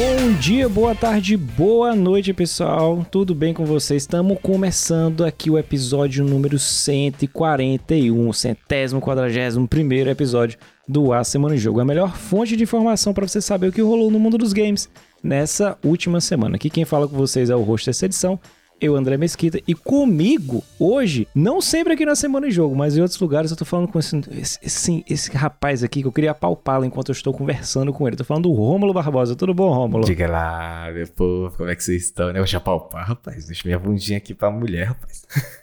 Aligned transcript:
Bom 0.00 0.32
dia, 0.40 0.66
boa 0.66 0.94
tarde, 0.94 1.36
boa 1.36 1.94
noite, 1.94 2.32
pessoal. 2.32 3.06
Tudo 3.10 3.34
bem 3.34 3.52
com 3.52 3.66
vocês? 3.66 4.04
Estamos 4.04 4.38
começando 4.42 5.26
aqui 5.26 5.50
o 5.50 5.58
episódio 5.58 6.24
número 6.24 6.58
141, 6.58 8.32
centésimo, 8.32 8.98
quadragésimo 8.98 9.68
primeiro 9.68 10.08
episódio 10.08 10.58
do 10.88 11.12
A 11.12 11.22
Semana 11.22 11.54
em 11.54 11.58
Jogo. 11.58 11.80
A 11.80 11.84
melhor 11.84 12.16
fonte 12.16 12.56
de 12.56 12.62
informação 12.62 13.12
para 13.12 13.28
você 13.28 13.42
saber 13.42 13.66
o 13.66 13.72
que 13.72 13.82
rolou 13.82 14.10
no 14.10 14.18
mundo 14.18 14.38
dos 14.38 14.54
games 14.54 14.88
nessa 15.22 15.76
última 15.84 16.18
semana. 16.18 16.56
Aqui 16.56 16.70
quem 16.70 16.86
fala 16.86 17.06
com 17.06 17.14
vocês 17.14 17.50
é 17.50 17.54
o 17.54 17.60
host 17.60 17.84
dessa 17.84 18.06
edição, 18.06 18.40
eu, 18.80 18.96
André 18.96 19.16
Mesquita, 19.16 19.60
e 19.66 19.74
comigo, 19.74 20.62
hoje, 20.78 21.28
não 21.34 21.60
sempre 21.60 21.92
aqui 21.92 22.04
na 22.06 22.14
Semana 22.14 22.48
em 22.48 22.50
Jogo, 22.50 22.74
mas 22.74 22.96
em 22.96 23.00
outros 23.00 23.20
lugares, 23.20 23.50
eu 23.50 23.56
tô 23.56 23.64
falando 23.64 23.88
com 23.88 23.98
esse, 23.98 24.16
esse, 24.32 24.58
esse, 24.62 25.04
esse 25.08 25.36
rapaz 25.36 25.84
aqui 25.84 26.02
que 26.02 26.08
eu 26.08 26.12
queria 26.12 26.30
apalpá-lo 26.30 26.84
enquanto 26.84 27.10
eu 27.10 27.12
estou 27.12 27.32
conversando 27.32 27.92
com 27.92 28.06
ele. 28.06 28.16
Tô 28.16 28.24
falando 28.24 28.44
do 28.44 28.52
Rômulo 28.52 28.92
Barbosa. 28.92 29.36
Tudo 29.36 29.52
bom, 29.52 29.72
Rômulo? 29.72 30.04
Diga 30.04 30.28
lá, 30.28 30.90
meu 30.92 31.06
povo, 31.08 31.56
como 31.56 31.70
é 31.70 31.76
que 31.76 31.84
vocês 31.84 32.04
estão, 32.04 32.32
né? 32.32 32.40
Eu 32.40 32.46
já 32.46 32.58
apalpar, 32.58 33.06
rapaz. 33.06 33.46
Deixa 33.46 33.62
minha 33.64 33.78
bundinha 33.78 34.18
aqui 34.18 34.34
pra 34.34 34.50
mulher, 34.50 34.88
rapaz. 34.88 35.26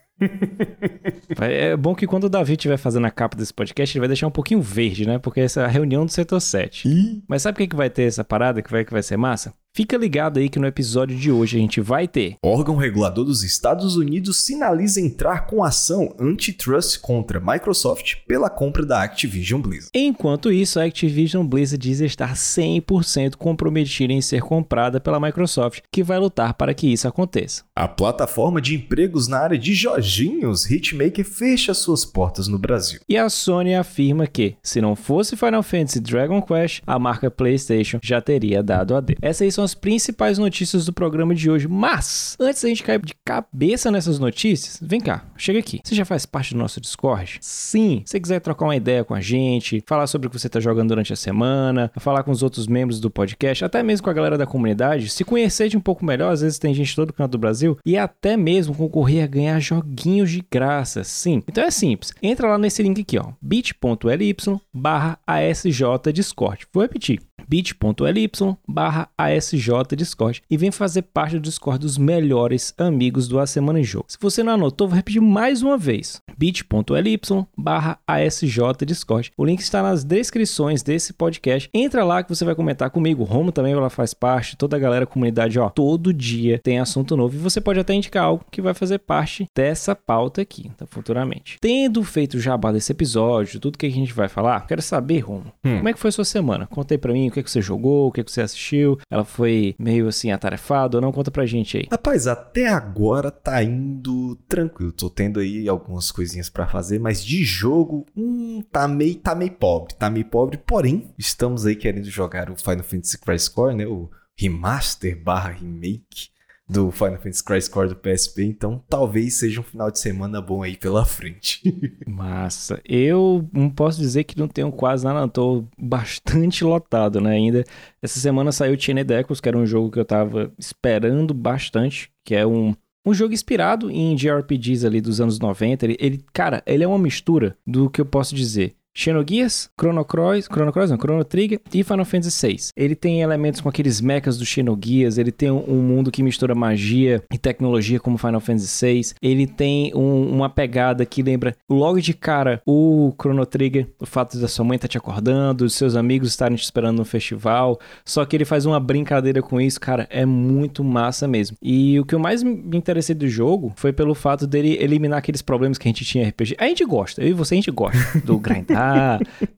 É 1.39 1.77
bom 1.77 1.93
que 1.93 2.07
quando 2.07 2.23
o 2.23 2.29
Davi 2.29 2.53
estiver 2.53 2.77
fazendo 2.77 3.05
a 3.05 3.11
capa 3.11 3.37
desse 3.37 3.53
podcast, 3.53 3.95
ele 3.95 3.99
vai 3.99 4.07
deixar 4.07 4.25
um 4.25 4.31
pouquinho 4.31 4.61
verde, 4.61 5.05
né? 5.05 5.19
Porque 5.19 5.41
essa 5.41 5.61
é 5.61 5.65
a 5.65 5.67
reunião 5.67 6.05
do 6.05 6.11
setor 6.11 6.39
7. 6.39 6.87
Ih. 6.87 7.23
Mas 7.27 7.43
sabe 7.43 7.55
o 7.55 7.57
que, 7.59 7.67
que 7.67 7.75
vai 7.75 7.89
ter 7.89 8.03
essa 8.03 8.23
parada 8.23 8.61
que 8.61 8.71
vai, 8.71 8.83
que 8.83 8.91
vai 8.91 9.03
ser 9.03 9.17
massa? 9.17 9.53
Fica 9.77 9.95
ligado 9.95 10.39
aí 10.39 10.49
que 10.49 10.57
no 10.57 10.65
episódio 10.65 11.15
de 11.15 11.31
hoje 11.31 11.55
a 11.55 11.59
gente 11.59 11.79
vai 11.79 12.07
ter 12.07 12.35
Órgão 12.43 12.77
regulador 12.77 13.23
dos 13.23 13.43
Estados 13.43 13.95
Unidos 13.95 14.37
sinaliza 14.37 14.99
entrar 14.99 15.45
com 15.45 15.63
ação 15.63 16.15
antitrust 16.19 16.99
contra 16.99 17.39
Microsoft 17.39 18.15
pela 18.27 18.49
compra 18.49 18.83
da 18.83 19.03
Activision 19.03 19.61
Blizzard. 19.61 19.91
Enquanto 19.93 20.51
isso, 20.51 20.79
a 20.79 20.83
Activision 20.85 21.45
Blizzard 21.45 21.77
diz 21.77 21.99
estar 21.99 22.33
100% 22.33 23.35
comprometida 23.35 24.11
em 24.11 24.19
ser 24.19 24.41
comprada 24.41 24.99
pela 24.99 25.19
Microsoft, 25.19 25.81
que 25.91 26.01
vai 26.01 26.17
lutar 26.17 26.55
para 26.55 26.73
que 26.73 26.91
isso 26.91 27.07
aconteça. 27.07 27.63
A 27.75 27.87
plataforma 27.87 28.59
de 28.59 28.73
empregos 28.73 29.27
na 29.27 29.37
área 29.37 29.59
de 29.59 29.75
Jorginhos, 29.75 30.67
Hitmaker, 30.67 31.23
fecha 31.23 31.75
suas 31.75 32.03
portas 32.03 32.47
no 32.47 32.57
Brasil. 32.57 32.99
E 33.07 33.15
a 33.15 33.29
Sony 33.29 33.75
afirma 33.75 34.25
que, 34.25 34.55
se 34.63 34.81
não 34.81 34.95
fosse 34.95 35.37
Final 35.37 35.61
Fantasy 35.61 35.99
Dragon 35.99 36.41
Quest, 36.41 36.81
a 36.87 36.97
marca 36.97 37.29
PlayStation 37.29 37.99
já 38.01 38.19
teria 38.19 38.63
dado 38.63 38.95
a 38.95 38.99
D. 38.99 39.15
Essas 39.21 39.43
aí 39.43 39.51
são 39.51 39.66
as 39.67 39.75
principais 39.75 40.37
notícias 40.37 40.85
do 40.85 40.93
programa 40.93 41.35
de 41.35 41.51
hoje. 41.51 41.67
Mas, 41.67 42.37
antes 42.39 42.63
da 42.63 42.69
gente 42.69 42.83
cair 42.83 43.01
de 43.01 43.13
cabeça 43.25 43.91
nessas 43.91 44.17
notícias, 44.17 44.79
vem 44.81 45.01
cá, 45.01 45.25
chega 45.35 45.59
aqui. 45.59 45.81
Você 45.83 45.93
já 45.93 46.05
faz 46.05 46.25
parte 46.25 46.53
do 46.53 46.59
nosso 46.59 46.79
Discord? 46.79 47.37
Sim. 47.41 48.01
Se 48.05 48.11
você 48.11 48.19
quiser 48.19 48.39
trocar 48.39 48.65
uma 48.65 48.75
ideia 48.77 49.03
com 49.03 49.13
a 49.13 49.19
gente, 49.19 49.83
falar 49.85 50.07
sobre 50.07 50.27
o 50.27 50.29
que 50.29 50.39
você 50.39 50.47
está 50.47 50.61
jogando 50.61 50.87
durante 50.87 51.11
a 51.11 51.17
semana, 51.17 51.91
falar 51.97 52.23
com 52.23 52.31
os 52.31 52.41
outros 52.41 52.65
membros 52.65 53.01
do 53.01 53.11
podcast, 53.11 53.65
até 53.65 53.83
mesmo 53.83 54.05
com 54.05 54.09
a 54.09 54.13
galera 54.13 54.37
da 54.37 54.45
comunidade, 54.45 55.09
se 55.09 55.25
conhecer 55.25 55.67
de 55.67 55.75
um 55.75 55.81
pouco 55.81 56.05
melhor, 56.05 56.31
às 56.31 56.39
vezes 56.41 56.57
tem 56.57 56.73
gente 56.73 56.95
todo 56.95 57.11
canto 57.11 57.31
do 57.31 57.37
Brasil, 57.37 57.77
e 57.85 57.97
até 57.97 58.37
mesmo 58.37 58.73
concorrer 58.73 59.25
a 59.25 59.27
ganhar 59.27 59.59
joguinhos 59.59 60.31
de 60.31 60.45
graça. 60.49 61.03
Sim. 61.03 61.43
Então 61.45 61.63
é 61.63 61.71
simples. 61.71 62.13
Entra 62.23 62.47
lá 62.47 62.57
nesse 62.57 62.81
link 62.81 63.01
aqui, 63.01 63.17
ó, 63.19 63.33
bit.ly 63.41 64.35
barra 64.73 65.19
ASJ 65.27 65.81
Discord. 66.13 66.65
Vou 66.71 66.83
repetir 66.83 67.26
bit.ly 67.47 68.29
barra 68.67 69.09
ASJ 69.17 69.69
Discord 69.95 70.41
e 70.49 70.57
vem 70.57 70.71
fazer 70.71 71.03
parte 71.03 71.33
do 71.37 71.41
Discord 71.41 71.79
dos 71.79 71.97
melhores 71.97 72.73
amigos 72.77 73.27
do 73.27 73.39
A 73.39 73.47
Semana 73.47 73.79
em 73.79 73.83
Jogo. 73.83 74.05
Se 74.07 74.17
você 74.19 74.43
não 74.43 74.53
anotou, 74.53 74.87
vou 74.87 74.95
repetir 74.95 75.21
mais 75.21 75.61
uma 75.61 75.77
vez. 75.77 76.21
bit.ly 76.37 77.19
barra 77.57 77.99
ASJ 78.07 78.59
Discord. 78.85 79.31
O 79.37 79.45
link 79.45 79.59
está 79.59 79.81
nas 79.81 80.03
descrições 80.03 80.83
desse 80.83 81.13
podcast. 81.13 81.69
Entra 81.73 82.03
lá 82.03 82.23
que 82.23 82.29
você 82.29 82.43
vai 82.45 82.55
comentar 82.55 82.89
comigo. 82.89 83.23
O 83.23 83.25
Romo 83.25 83.51
também 83.51 83.73
ela 83.73 83.89
faz 83.89 84.13
parte, 84.13 84.55
toda 84.57 84.75
a 84.75 84.79
galera, 84.79 85.03
a 85.03 85.07
comunidade, 85.07 85.59
ó. 85.59 85.69
Todo 85.69 86.13
dia 86.13 86.59
tem 86.63 86.79
assunto 86.79 87.15
novo 87.15 87.35
e 87.35 87.39
você 87.39 87.59
pode 87.61 87.79
até 87.79 87.93
indicar 87.93 88.23
algo 88.25 88.45
que 88.51 88.61
vai 88.61 88.73
fazer 88.73 88.99
parte 88.99 89.47
dessa 89.55 89.95
pauta 89.95 90.41
aqui, 90.41 90.69
tá, 90.77 90.85
futuramente. 90.87 91.57
Tendo 91.61 92.03
feito 92.03 92.35
o 92.35 92.39
jabá 92.39 92.71
desse 92.71 92.91
episódio, 92.91 93.59
tudo 93.59 93.77
que 93.77 93.85
a 93.85 93.91
gente 93.91 94.13
vai 94.13 94.27
falar, 94.27 94.65
quero 94.67 94.81
saber, 94.81 95.19
Romo, 95.19 95.45
Hum. 95.63 95.77
como 95.77 95.89
é 95.89 95.93
que 95.93 95.99
foi 95.99 96.11
sua 96.11 96.25
semana? 96.25 96.67
Conta 96.67 96.93
aí 96.93 96.97
pra 96.97 97.11
mim 97.27 97.29
o 97.29 97.31
que, 97.31 97.43
que 97.43 97.51
você 97.51 97.61
jogou, 97.61 98.07
o 98.07 98.11
que, 98.11 98.23
que 98.23 98.31
você 98.31 98.41
assistiu. 98.41 98.97
Ela 99.09 99.25
foi 99.25 99.75
meio 99.77 100.07
assim 100.07 100.31
atarefada 100.31 100.97
ou 100.97 101.01
não? 101.01 101.11
Conta 101.11 101.29
pra 101.29 101.45
gente 101.45 101.77
aí. 101.77 101.87
Rapaz, 101.91 102.27
até 102.27 102.67
agora 102.67 103.29
tá 103.29 103.61
indo 103.61 104.35
tranquilo. 104.47 104.91
Tô 104.91 105.09
tendo 105.09 105.39
aí 105.39 105.67
algumas 105.67 106.11
coisinhas 106.11 106.49
pra 106.49 106.67
fazer, 106.67 106.99
mas 106.99 107.23
de 107.23 107.43
jogo, 107.43 108.05
hum, 108.15 108.61
tá 108.71 108.87
meio, 108.87 109.15
tá 109.15 109.35
meio 109.35 109.51
pobre. 109.51 109.93
Tá 109.95 110.09
meio 110.09 110.25
pobre, 110.25 110.57
porém, 110.57 111.13
estamos 111.17 111.65
aí 111.65 111.75
querendo 111.75 112.09
jogar 112.09 112.49
o 112.49 112.55
Final 112.55 112.83
Fantasy 112.83 113.17
Crisis 113.17 113.49
Core, 113.49 113.75
né? 113.75 113.85
O 113.85 114.09
remaster 114.37 115.21
barra 115.21 115.49
remake 115.49 116.29
do 116.69 116.91
Final 116.91 117.17
Fantasy 117.17 117.43
Crisis 117.43 117.69
Core 117.69 117.89
do 117.89 117.95
PSP. 117.95 118.43
Então, 118.43 118.83
talvez 118.89 119.35
seja 119.35 119.61
um 119.61 119.63
final 119.63 119.89
de 119.89 119.99
semana 119.99 120.41
bom 120.41 120.63
aí 120.63 120.75
pela 120.75 121.05
frente. 121.05 121.61
Massa. 122.05 122.81
Eu 122.83 123.47
não 123.53 123.69
posso 123.69 123.99
dizer 123.99 124.25
que 124.25 124.37
não 124.37 124.47
tenho 124.47 124.71
quase 124.71 125.05
nada, 125.05 125.21
não. 125.21 125.29
Tô 125.29 125.63
bastante 125.77 126.63
lotado, 126.63 127.21
né? 127.21 127.31
Ainda. 127.31 127.63
Essa 128.01 128.19
semana 128.19 128.51
saiu 128.51 128.79
Chained 128.79 129.11
Echoes, 129.11 129.39
que 129.39 129.47
era 129.47 129.57
um 129.57 129.65
jogo 129.65 129.91
que 129.91 129.99
eu 129.99 130.05
tava 130.05 130.51
esperando 130.57 131.33
bastante, 131.33 132.11
que 132.23 132.35
é 132.35 132.45
um. 132.45 132.75
Um 133.05 133.13
jogo 133.13 133.33
inspirado 133.33 133.89
em 133.89 134.13
JRPGs 134.17 134.85
ali 134.85 134.99
dos 134.99 135.21
anos 135.21 135.39
90. 135.39 135.85
Ele, 135.85 135.97
ele, 135.97 136.25
cara, 136.33 136.61
ele 136.65 136.83
é 136.83 136.87
uma 136.87 136.99
mistura 136.99 137.57
do 137.65 137.89
que 137.89 138.01
eu 138.01 138.05
posso 138.05 138.35
dizer. 138.35 138.75
Xenogears, 139.01 139.69
Chrono 139.79 140.03
Cross, 140.03 140.45
Chrono 140.51 140.71
Cross 140.73 140.89
não, 140.89 140.97
Chrono 140.97 141.23
Trigger 141.23 141.59
e 141.73 141.83
Final 141.83 142.03
Fantasy 142.05 142.47
VI. 142.47 142.57
Ele 142.75 142.95
tem 142.95 143.21
elementos 143.21 143.61
com 143.61 143.69
aqueles 143.69 144.01
mechas 144.01 144.37
do 144.37 144.45
Xenogears, 144.45 145.17
ele 145.17 145.31
tem 145.31 145.51
um, 145.51 145.63
um 145.67 145.81
mundo 145.81 146.11
que 146.11 146.23
mistura 146.23 146.55
magia 146.55 147.21
e 147.31 147.37
tecnologia 147.37 147.99
como 147.99 148.17
Final 148.17 148.41
Fantasy 148.41 148.85
VI. 148.85 149.01
Ele 149.21 149.45
tem 149.45 149.91
um- 149.95 150.29
uma 150.31 150.49
pegada 150.49 151.05
que 151.05 151.21
lembra 151.21 151.55
logo 151.69 152.01
de 152.01 152.13
cara 152.13 152.61
o 152.65 153.13
Chrono 153.21 153.45
Trigger, 153.45 153.87
o 153.99 154.05
fato 154.05 154.37
da 154.39 154.47
sua 154.47 154.65
mãe 154.65 154.75
estar 154.75 154.87
te 154.87 154.97
acordando, 154.97 155.65
os 155.65 155.73
seus 155.75 155.95
amigos 155.95 156.29
estarem 156.29 156.57
te 156.57 156.63
esperando 156.63 156.97
no 156.97 157.05
festival. 157.05 157.79
Só 158.03 158.25
que 158.25 158.35
ele 158.35 158.45
faz 158.45 158.65
uma 158.65 158.79
brincadeira 158.79 159.41
com 159.41 159.61
isso, 159.61 159.79
cara, 159.79 160.07
é 160.09 160.25
muito 160.25 160.83
massa 160.83 161.27
mesmo. 161.27 161.55
E 161.61 161.99
o 161.99 162.05
que 162.05 162.15
eu 162.15 162.19
mais 162.19 162.41
me 162.41 162.75
interessei 162.77 163.13
do 163.15 163.27
jogo 163.27 163.71
foi 163.75 163.93
pelo 163.93 164.15
fato 164.15 164.47
dele 164.47 164.77
eliminar 164.81 165.19
aqueles 165.19 165.41
problemas 165.41 165.77
que 165.77 165.87
a 165.87 165.91
gente 165.91 166.03
tinha 166.03 166.23
em 166.23 166.27
RPG. 166.29 166.55
A 166.57 166.65
gente 166.67 166.83
gosta, 166.83 167.21
eu 167.21 167.27
e 167.29 167.33
você 167.33 167.53
a 167.53 167.57
gente 167.57 167.71
gosta 167.71 168.19
do 168.21 168.37
grindar, 168.39 168.86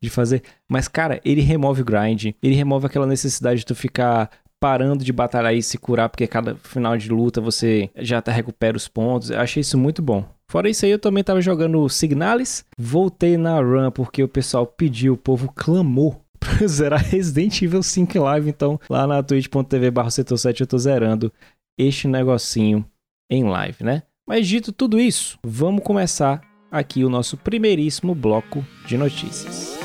de 0.02 0.10
fazer. 0.10 0.44
Mas, 0.68 0.88
cara, 0.88 1.20
ele 1.24 1.42
remove 1.42 1.82
o 1.82 1.86
grind, 1.86 2.34
ele 2.42 2.56
remove 2.56 2.86
aquela 2.86 3.08
necessidade 3.08 3.60
de 3.60 3.66
tu 3.66 3.76
ficar 3.76 4.30
parando 4.60 5.04
de 5.04 5.14
batalhar 5.14 5.54
e 5.54 5.64
se 5.64 5.78
curar, 5.78 6.10
porque 6.10 6.28
cada 6.28 6.56
final 6.56 6.98
de 6.98 7.10
luta 7.10 7.40
você 7.40 7.90
já 7.96 8.18
até 8.18 8.32
recupera 8.32 8.76
os 8.76 8.88
pontos. 8.88 9.30
Eu 9.30 9.40
achei 9.40 9.62
isso 9.62 9.78
muito 9.78 10.02
bom. 10.02 10.26
Fora 10.50 10.70
isso 10.70 10.86
aí, 10.86 10.92
eu 10.92 11.00
também 11.00 11.24
tava 11.24 11.42
jogando 11.42 11.88
Signalis. 11.88 12.66
Voltei 12.78 13.38
na 13.38 13.60
run 13.60 13.92
porque 13.92 14.24
o 14.24 14.28
pessoal 14.28 14.66
pediu, 14.66 15.14
o 15.14 15.18
povo 15.18 15.52
clamou 15.56 16.22
pra 16.40 16.68
zerar 16.68 17.04
Resident 17.04 17.62
Evil 17.62 17.84
5 17.84 18.20
Live. 18.20 18.50
Então, 18.50 18.80
lá 18.90 19.08
na 19.08 19.24
twitch.tv 19.24 19.92
barra 19.92 20.10
setor 20.10 20.38
7 20.38 20.62
eu 20.62 20.68
tô 20.68 20.78
zerando 20.78 21.32
este 21.78 22.08
negocinho 22.08 22.86
em 23.32 23.44
live, 23.44 23.84
né? 23.84 24.04
Mas 24.28 24.48
dito 24.48 24.72
tudo 24.72 25.00
isso, 25.00 25.40
vamos 25.44 25.84
começar 25.84 26.42
aqui 26.72 27.04
o 27.04 27.10
nosso 27.10 27.38
primeiríssimo 27.38 28.14
bloco 28.14 28.66
de 28.86 28.98
notícias. 28.98 29.80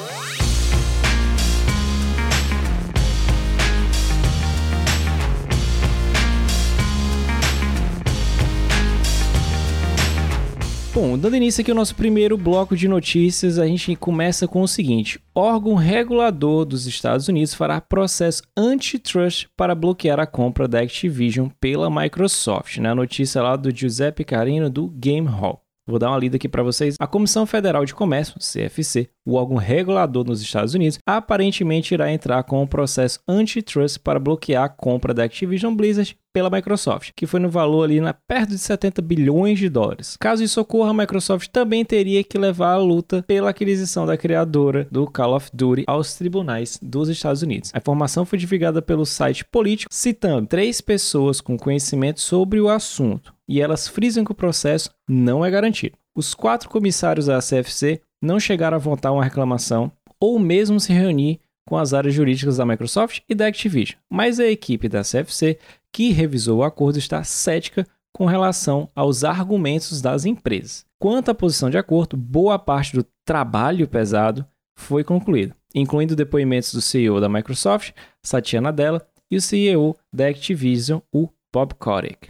Bom, 10.95 11.19
dando 11.19 11.34
início 11.34 11.60
aqui 11.60 11.72
ao 11.72 11.77
nosso 11.77 11.97
primeiro 11.97 12.39
bloco 12.39 12.77
de 12.77 12.86
notícias, 12.86 13.59
a 13.59 13.66
gente 13.66 13.97
começa 13.97 14.47
com 14.47 14.63
o 14.63 14.69
seguinte: 14.69 15.19
órgão 15.34 15.75
regulador 15.75 16.65
dos 16.65 16.86
Estados 16.86 17.27
Unidos 17.27 17.53
fará 17.53 17.81
processo 17.81 18.45
antitrust 18.57 19.48
para 19.57 19.75
bloquear 19.75 20.21
a 20.21 20.27
compra 20.27 20.69
da 20.69 20.78
Activision 20.78 21.48
pela 21.60 21.91
Microsoft. 21.91 22.78
Né? 22.78 22.91
A 22.91 22.95
notícia 22.95 23.42
lá 23.42 23.57
do 23.57 23.75
Giuseppe 23.75 24.22
Carino 24.22 24.71
do 24.71 24.89
Game 24.89 25.27
Hall. 25.27 25.64
Vou 25.86 25.98
dar 25.98 26.10
uma 26.10 26.19
lida 26.19 26.36
aqui 26.36 26.48
para 26.48 26.63
vocês. 26.63 26.97
A 26.98 27.07
Comissão 27.07 27.45
Federal 27.45 27.84
de 27.84 27.95
Comércio, 27.95 28.39
CFC, 28.39 29.10
o 29.27 29.34
órgão 29.34 29.57
regulador 29.57 30.25
nos 30.25 30.41
Estados 30.41 30.75
Unidos, 30.75 30.98
aparentemente 31.07 31.92
irá 31.92 32.10
entrar 32.10 32.42
com 32.45 32.63
um 32.63 32.66
processo 32.66 33.21
antitrust 33.28 33.98
para 33.98 34.19
bloquear 34.19 34.65
a 34.65 34.69
compra 34.69 35.13
da 35.13 35.25
Activision 35.25 35.75
Blizzard 35.75 36.16
pela 36.34 36.51
Microsoft, 36.51 37.13
que 37.16 37.27
foi 37.27 37.39
no 37.39 37.48
valor 37.48 37.84
ali 37.84 38.01
na 38.01 38.13
perto 38.13 38.51
de 38.51 38.59
70 38.59 39.01
bilhões 39.01 39.59
de 39.59 39.69
dólares. 39.69 40.16
Caso 40.19 40.42
isso 40.42 40.60
ocorra, 40.60 40.91
a 40.91 40.95
Microsoft 40.95 41.48
também 41.48 41.84
teria 41.84 42.25
que 42.25 42.36
levar 42.36 42.72
a 42.72 42.78
luta 42.78 43.25
pela 43.27 43.51
aquisição 43.51 44.04
da 44.04 44.16
criadora 44.16 44.89
do 44.91 45.07
Call 45.07 45.36
of 45.36 45.48
Duty 45.54 45.84
aos 45.86 46.15
tribunais 46.15 46.77
dos 46.83 47.09
Estados 47.09 47.42
Unidos. 47.42 47.71
A 47.72 47.78
informação 47.78 48.27
foi 48.27 48.36
divulgada 48.36 48.83
pelo 48.83 49.07
site 49.07 49.45
político, 49.45 49.95
citando 49.95 50.48
três 50.48 50.81
pessoas 50.81 51.41
com 51.41 51.57
conhecimento 51.57 52.21
sobre 52.21 52.60
o 52.60 52.69
assunto, 52.69 53.33
e 53.48 53.60
elas 53.60 53.86
frisam 53.86 54.25
que 54.25 54.33
o 54.33 54.34
processo 54.34 54.91
não 55.09 55.45
é 55.45 55.51
garantido. 55.51 55.97
Os 56.16 56.34
quatro 56.34 56.69
comissários 56.69 57.27
da 57.27 57.39
CFC 57.39 58.01
não 58.21 58.41
chegaram 58.41 58.77
a 58.77 58.81
votar 58.81 59.13
uma 59.13 59.22
reclamação 59.22 59.92
ou 60.21 60.39
mesmo 60.39 60.81
se 60.81 60.92
reunir 60.92 61.39
com 61.66 61.77
as 61.77 61.95
áreas 61.95 62.15
jurídicas 62.15 62.57
da 62.57 62.66
Microsoft 62.66 63.21
e 63.28 63.34
da 63.34 63.47
Activision, 63.47 63.99
mas 64.11 64.39
a 64.39 64.47
equipe 64.47 64.89
da 64.89 65.03
CFC, 65.03 65.59
que 65.93 66.13
revisou 66.13 66.59
o 66.59 66.63
acordo, 66.65 66.99
está 66.99 67.22
cética 67.25 67.87
com 68.13 68.27
relação 68.27 68.89
aos 68.95 69.25
argumentos 69.25 70.01
das 70.01 70.25
empresas. 70.25 70.84
Quanto 70.99 71.31
à 71.31 71.34
posição 71.34 71.69
de 71.69 71.78
acordo, 71.78 72.16
boa 72.16 72.59
parte 72.59 72.95
do 72.95 73.05
trabalho 73.25 73.89
pesado 73.89 74.47
foi 74.77 75.03
concluída, 75.03 75.57
incluindo 75.75 76.16
depoimentos 76.16 76.72
do 76.72 76.81
CEO 76.81 77.21
da 77.21 77.28
Microsoft, 77.28 77.93
Satya 78.22 78.60
Nadella, 78.60 79.07
e 79.31 79.37
o 79.37 79.41
CEO 79.41 79.97
da 80.13 80.28
Activision, 80.28 81.01
o 81.13 81.28
Bob 81.53 81.75
Kotick. 81.75 82.28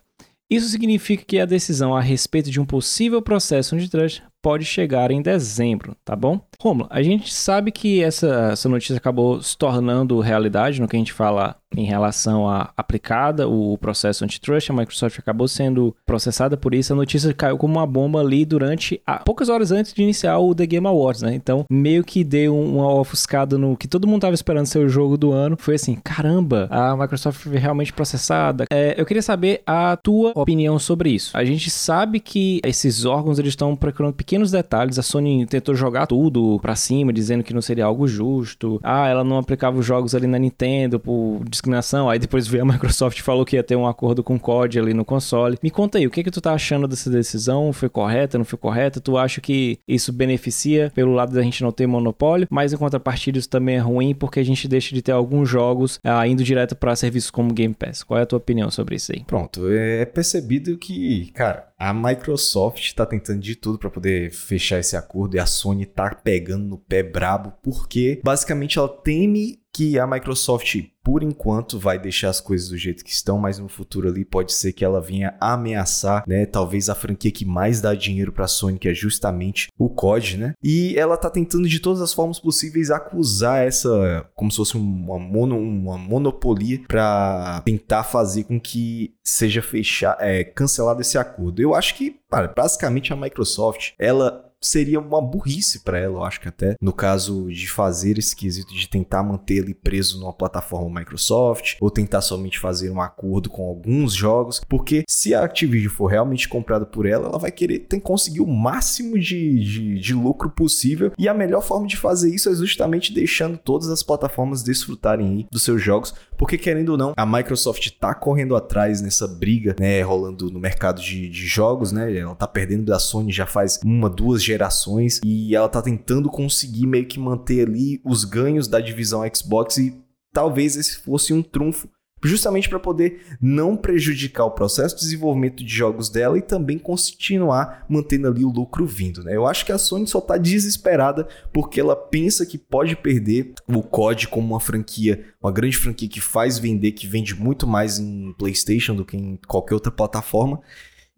Isso 0.48 0.68
significa 0.68 1.24
que 1.24 1.40
a 1.40 1.46
decisão 1.46 1.94
a 1.94 2.00
respeito 2.00 2.50
de 2.50 2.60
um 2.60 2.64
possível 2.64 3.20
processo 3.20 3.74
antitrust 3.74 4.22
pode 4.44 4.66
chegar 4.66 5.10
em 5.10 5.22
dezembro, 5.22 5.96
tá 6.04 6.14
bom? 6.14 6.38
Romulo, 6.60 6.86
a 6.90 7.02
gente 7.02 7.32
sabe 7.32 7.72
que 7.72 8.02
essa, 8.02 8.50
essa 8.52 8.68
notícia 8.68 8.98
acabou 8.98 9.40
se 9.40 9.56
tornando 9.56 10.20
realidade 10.20 10.82
no 10.82 10.86
que 10.86 10.96
a 10.96 10.98
gente 10.98 11.14
fala 11.14 11.56
em 11.76 11.84
relação 11.84 12.48
a 12.48 12.70
aplicada 12.76 13.48
o 13.48 13.76
processo 13.78 14.24
antitrust, 14.24 14.70
a 14.70 14.74
Microsoft 14.74 15.18
acabou 15.18 15.48
sendo 15.48 15.94
processada 16.06 16.56
por 16.56 16.74
isso. 16.74 16.92
A 16.92 16.96
notícia 16.96 17.32
caiu 17.34 17.56
como 17.56 17.74
uma 17.74 17.86
bomba 17.86 18.20
ali 18.20 18.44
durante 18.44 19.00
a, 19.06 19.18
poucas 19.18 19.48
horas 19.48 19.72
antes 19.72 19.92
de 19.92 20.02
iniciar 20.02 20.38
o 20.38 20.54
The 20.54 20.66
Game 20.66 20.86
Awards, 20.86 21.22
né? 21.22 21.34
Então, 21.34 21.64
meio 21.70 22.04
que 22.04 22.22
deu 22.22 22.56
uma 22.56 22.92
ofuscada 22.94 23.58
no 23.58 23.76
que 23.76 23.88
todo 23.88 24.06
mundo 24.06 24.22
tava 24.22 24.34
esperando 24.34 24.66
ser 24.66 24.78
o 24.78 24.88
jogo 24.88 25.16
do 25.16 25.32
ano. 25.32 25.56
Foi 25.58 25.74
assim, 25.74 25.96
caramba, 25.96 26.68
a 26.70 26.96
Microsoft 26.96 27.40
foi 27.40 27.58
realmente 27.58 27.92
processada. 27.92 28.66
É, 28.70 28.94
eu 28.96 29.06
queria 29.06 29.22
saber 29.22 29.62
a 29.66 29.96
tua 29.96 30.32
opinião 30.34 30.78
sobre 30.78 31.10
isso. 31.10 31.36
A 31.36 31.44
gente 31.44 31.70
sabe 31.70 32.20
que 32.20 32.60
esses 32.64 33.04
órgãos 33.04 33.38
eles 33.38 33.52
estão 33.52 33.74
procurando 33.74 34.14
pequenos 34.14 34.33
detalhes. 34.50 34.98
A 34.98 35.02
Sony 35.02 35.46
tentou 35.46 35.74
jogar 35.74 36.06
tudo 36.06 36.58
para 36.60 36.76
cima, 36.76 37.12
dizendo 37.12 37.44
que 37.44 37.54
não 37.54 37.62
seria 37.62 37.84
algo 37.84 38.06
justo. 38.06 38.80
Ah, 38.82 39.08
ela 39.08 39.24
não 39.24 39.38
aplicava 39.38 39.78
os 39.78 39.86
jogos 39.86 40.14
ali 40.14 40.26
na 40.26 40.38
Nintendo 40.38 40.98
por 40.98 41.42
discriminação. 41.48 42.08
Aí 42.08 42.18
depois 42.18 42.46
veio 42.46 42.62
a 42.62 42.66
Microsoft 42.72 43.18
e 43.18 43.22
falou 43.22 43.44
que 43.44 43.56
ia 43.56 43.62
ter 43.62 43.76
um 43.76 43.86
acordo 43.86 44.22
com 44.22 44.36
o 44.36 44.40
COD 44.40 44.78
ali 44.78 44.94
no 44.94 45.04
console. 45.04 45.58
Me 45.62 45.70
conta 45.70 45.98
aí, 45.98 46.06
o 46.06 46.10
que 46.10 46.22
que 46.22 46.30
tu 46.30 46.40
tá 46.40 46.52
achando 46.52 46.88
dessa 46.88 47.10
decisão? 47.10 47.72
Foi 47.72 47.88
correta, 47.88 48.38
não 48.38 48.44
foi 48.44 48.58
correta? 48.58 49.00
Tu 49.00 49.16
acha 49.16 49.40
que 49.40 49.78
isso 49.86 50.12
beneficia 50.12 50.92
pelo 50.94 51.12
lado 51.12 51.32
da 51.32 51.42
gente 51.42 51.62
não 51.62 51.72
ter 51.72 51.86
monopólio, 51.86 52.46
mas 52.50 52.72
em 52.72 52.76
contrapartida 52.76 53.38
isso 53.38 53.48
também 53.48 53.76
é 53.76 53.80
ruim 53.80 54.14
porque 54.14 54.40
a 54.40 54.44
gente 54.44 54.66
deixa 54.68 54.94
de 54.94 55.02
ter 55.02 55.12
alguns 55.12 55.48
jogos 55.48 55.98
ah, 56.02 56.26
indo 56.26 56.42
direto 56.42 56.74
para 56.74 56.94
serviços 56.96 57.30
como 57.30 57.52
Game 57.52 57.74
Pass. 57.74 58.02
Qual 58.02 58.18
é 58.18 58.22
a 58.22 58.26
tua 58.26 58.38
opinião 58.38 58.70
sobre 58.70 58.96
isso 58.96 59.12
aí? 59.12 59.24
Pronto, 59.24 59.68
é 59.68 60.04
percebido 60.04 60.76
que, 60.76 61.30
cara, 61.32 61.68
a 61.78 61.92
Microsoft 61.92 62.80
está 62.80 63.04
tentando 63.04 63.40
de 63.40 63.56
tudo 63.56 63.78
para 63.78 63.90
poder 63.90 64.32
fechar 64.32 64.78
esse 64.78 64.96
acordo 64.96 65.36
e 65.36 65.38
a 65.38 65.46
Sony 65.46 65.86
tá 65.86 66.14
pegando 66.14 66.64
no 66.64 66.78
pé 66.78 67.02
brabo 67.02 67.52
porque 67.62 68.20
basicamente 68.24 68.78
ela 68.78 68.88
teme 68.88 69.63
que 69.74 69.98
a 69.98 70.06
Microsoft, 70.06 70.76
por 71.02 71.24
enquanto, 71.24 71.80
vai 71.80 71.98
deixar 71.98 72.30
as 72.30 72.40
coisas 72.40 72.68
do 72.68 72.78
jeito 72.78 73.04
que 73.04 73.10
estão, 73.10 73.36
mas 73.36 73.58
no 73.58 73.68
futuro 73.68 74.08
ali 74.08 74.24
pode 74.24 74.52
ser 74.52 74.72
que 74.72 74.84
ela 74.84 75.00
venha 75.00 75.36
ameaçar, 75.40 76.22
né? 76.28 76.46
Talvez 76.46 76.88
a 76.88 76.94
franquia 76.94 77.32
que 77.32 77.44
mais 77.44 77.80
dá 77.80 77.92
dinheiro 77.92 78.32
para 78.32 78.44
a 78.44 78.48
Sony, 78.48 78.78
que 78.78 78.88
é 78.88 78.94
justamente 78.94 79.68
o 79.76 79.90
COD, 79.90 80.36
né? 80.38 80.54
E 80.62 80.94
ela 80.96 81.16
tá 81.16 81.28
tentando 81.28 81.68
de 81.68 81.80
todas 81.80 82.00
as 82.00 82.14
formas 82.14 82.38
possíveis 82.38 82.90
acusar 82.90 83.66
essa, 83.66 84.24
como 84.34 84.50
se 84.50 84.58
fosse 84.58 84.76
uma, 84.76 85.18
mono, 85.18 85.58
uma 85.58 85.98
monopolia, 85.98 86.80
para 86.86 87.60
tentar 87.64 88.04
fazer 88.04 88.44
com 88.44 88.60
que 88.60 89.12
seja 89.24 89.60
fechar, 89.60 90.16
é, 90.20 90.44
cancelado 90.44 91.00
esse 91.00 91.18
acordo. 91.18 91.60
Eu 91.60 91.74
acho 91.74 91.96
que, 91.96 92.20
basicamente 92.54 93.12
a 93.12 93.16
Microsoft, 93.16 93.92
ela 93.98 94.43
seria 94.64 94.98
uma 94.98 95.20
burrice 95.20 95.80
para 95.80 95.98
ela, 95.98 96.18
eu 96.18 96.24
acho 96.24 96.40
que 96.40 96.48
até 96.48 96.76
no 96.80 96.92
caso 96.92 97.48
de 97.50 97.68
fazer 97.68 98.18
esse 98.18 98.34
quesito 98.34 98.74
de 98.74 98.88
tentar 98.88 99.22
manter 99.22 99.58
ele 99.58 99.74
preso 99.74 100.18
numa 100.18 100.32
plataforma 100.32 101.00
Microsoft 101.00 101.76
ou 101.80 101.90
tentar 101.90 102.22
somente 102.22 102.58
fazer 102.58 102.90
um 102.90 103.00
acordo 103.00 103.50
com 103.50 103.68
alguns 103.68 104.14
jogos, 104.14 104.60
porque 104.68 105.04
se 105.08 105.34
a 105.34 105.44
Activision 105.44 105.92
for 105.92 106.06
realmente 106.06 106.48
comprada 106.48 106.86
por 106.86 107.06
ela, 107.06 107.28
ela 107.28 107.38
vai 107.38 107.50
querer 107.50 107.80
ter, 107.80 108.00
conseguir 108.00 108.40
o 108.40 108.46
máximo 108.46 109.18
de, 109.18 109.60
de, 109.60 109.98
de 110.00 110.14
lucro 110.14 110.50
possível 110.50 111.12
e 111.18 111.28
a 111.28 111.34
melhor 111.34 111.62
forma 111.62 111.86
de 111.86 111.96
fazer 111.96 112.34
isso 112.34 112.48
é 112.48 112.54
justamente 112.54 113.12
deixando 113.12 113.58
todas 113.58 113.88
as 113.88 114.02
plataformas 114.02 114.62
desfrutarem 114.62 115.46
dos 115.50 115.62
seus 115.62 115.82
jogos, 115.82 116.14
porque 116.38 116.56
querendo 116.56 116.90
ou 116.90 116.98
não, 116.98 117.12
a 117.16 117.26
Microsoft 117.26 117.90
tá 118.00 118.14
correndo 118.14 118.56
atrás 118.56 119.00
nessa 119.00 119.28
briga, 119.28 119.76
né, 119.78 120.00
rolando 120.02 120.50
no 120.50 120.58
mercado 120.58 121.00
de, 121.00 121.28
de 121.28 121.46
jogos, 121.46 121.92
né, 121.92 122.16
ela 122.16 122.34
tá 122.34 122.46
perdendo 122.46 122.84
da 122.84 122.98
Sony 122.98 123.32
já 123.32 123.46
faz 123.46 123.80
uma, 123.84 124.08
duas 124.08 124.42
gerações 124.42 124.53
gerações 124.54 125.20
e 125.24 125.54
ela 125.54 125.68
tá 125.68 125.82
tentando 125.82 126.30
conseguir 126.30 126.86
meio 126.86 127.06
que 127.06 127.18
manter 127.18 127.66
ali 127.66 128.00
os 128.04 128.24
ganhos 128.24 128.68
da 128.68 128.80
divisão 128.80 129.22
Xbox 129.34 129.78
e 129.78 130.00
talvez 130.32 130.76
esse 130.76 130.96
fosse 130.98 131.32
um 131.32 131.42
trunfo 131.42 131.88
justamente 132.24 132.70
para 132.70 132.80
poder 132.80 133.20
não 133.40 133.76
prejudicar 133.76 134.46
o 134.46 134.50
processo 134.50 134.96
de 134.96 135.02
desenvolvimento 135.02 135.62
de 135.62 135.70
jogos 135.70 136.08
dela 136.08 136.38
e 136.38 136.42
também 136.42 136.78
continuar 136.78 137.84
mantendo 137.86 138.26
ali 138.26 138.44
o 138.44 138.50
lucro 138.50 138.86
vindo, 138.86 139.22
né? 139.22 139.36
Eu 139.36 139.46
acho 139.46 139.66
que 139.66 139.72
a 139.72 139.76
Sony 139.76 140.06
só 140.06 140.22
tá 140.22 140.38
desesperada 140.38 141.28
porque 141.52 141.78
ela 141.78 141.94
pensa 141.94 142.46
que 142.46 142.56
pode 142.56 142.96
perder 142.96 143.52
o 143.68 143.82
COD 143.82 144.28
como 144.28 144.54
uma 144.54 144.60
franquia, 144.60 145.26
uma 145.42 145.52
grande 145.52 145.76
franquia 145.76 146.08
que 146.08 146.20
faz 146.20 146.58
vender, 146.58 146.92
que 146.92 147.06
vende 147.06 147.34
muito 147.34 147.66
mais 147.66 147.98
em 147.98 148.32
PlayStation 148.38 148.96
do 148.96 149.04
que 149.04 149.18
em 149.18 149.38
qualquer 149.46 149.74
outra 149.74 149.92
plataforma. 149.92 150.62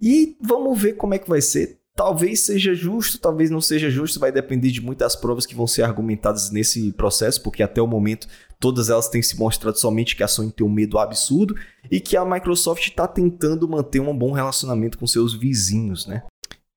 E 0.00 0.36
vamos 0.42 0.80
ver 0.80 0.94
como 0.94 1.14
é 1.14 1.18
que 1.18 1.28
vai 1.28 1.40
ser. 1.40 1.78
Talvez 1.96 2.40
seja 2.40 2.74
justo, 2.74 3.18
talvez 3.18 3.50
não 3.50 3.60
seja 3.60 3.88
justo, 3.88 4.20
vai 4.20 4.30
depender 4.30 4.70
de 4.70 4.82
muitas 4.82 5.16
provas 5.16 5.46
que 5.46 5.54
vão 5.54 5.66
ser 5.66 5.82
argumentadas 5.82 6.50
nesse 6.50 6.92
processo, 6.92 7.42
porque 7.42 7.62
até 7.62 7.80
o 7.80 7.86
momento 7.86 8.28
todas 8.60 8.90
elas 8.90 9.08
têm 9.08 9.22
se 9.22 9.38
mostrado 9.38 9.78
somente 9.78 10.14
que 10.14 10.22
a 10.22 10.28
Sony 10.28 10.52
tem 10.52 10.66
um 10.66 10.70
medo 10.70 10.98
absurdo 10.98 11.56
e 11.90 11.98
que 11.98 12.14
a 12.14 12.24
Microsoft 12.24 12.86
está 12.86 13.08
tentando 13.08 13.66
manter 13.66 14.00
um 14.00 14.16
bom 14.16 14.32
relacionamento 14.32 14.98
com 14.98 15.06
seus 15.06 15.32
vizinhos, 15.32 16.06
né? 16.06 16.22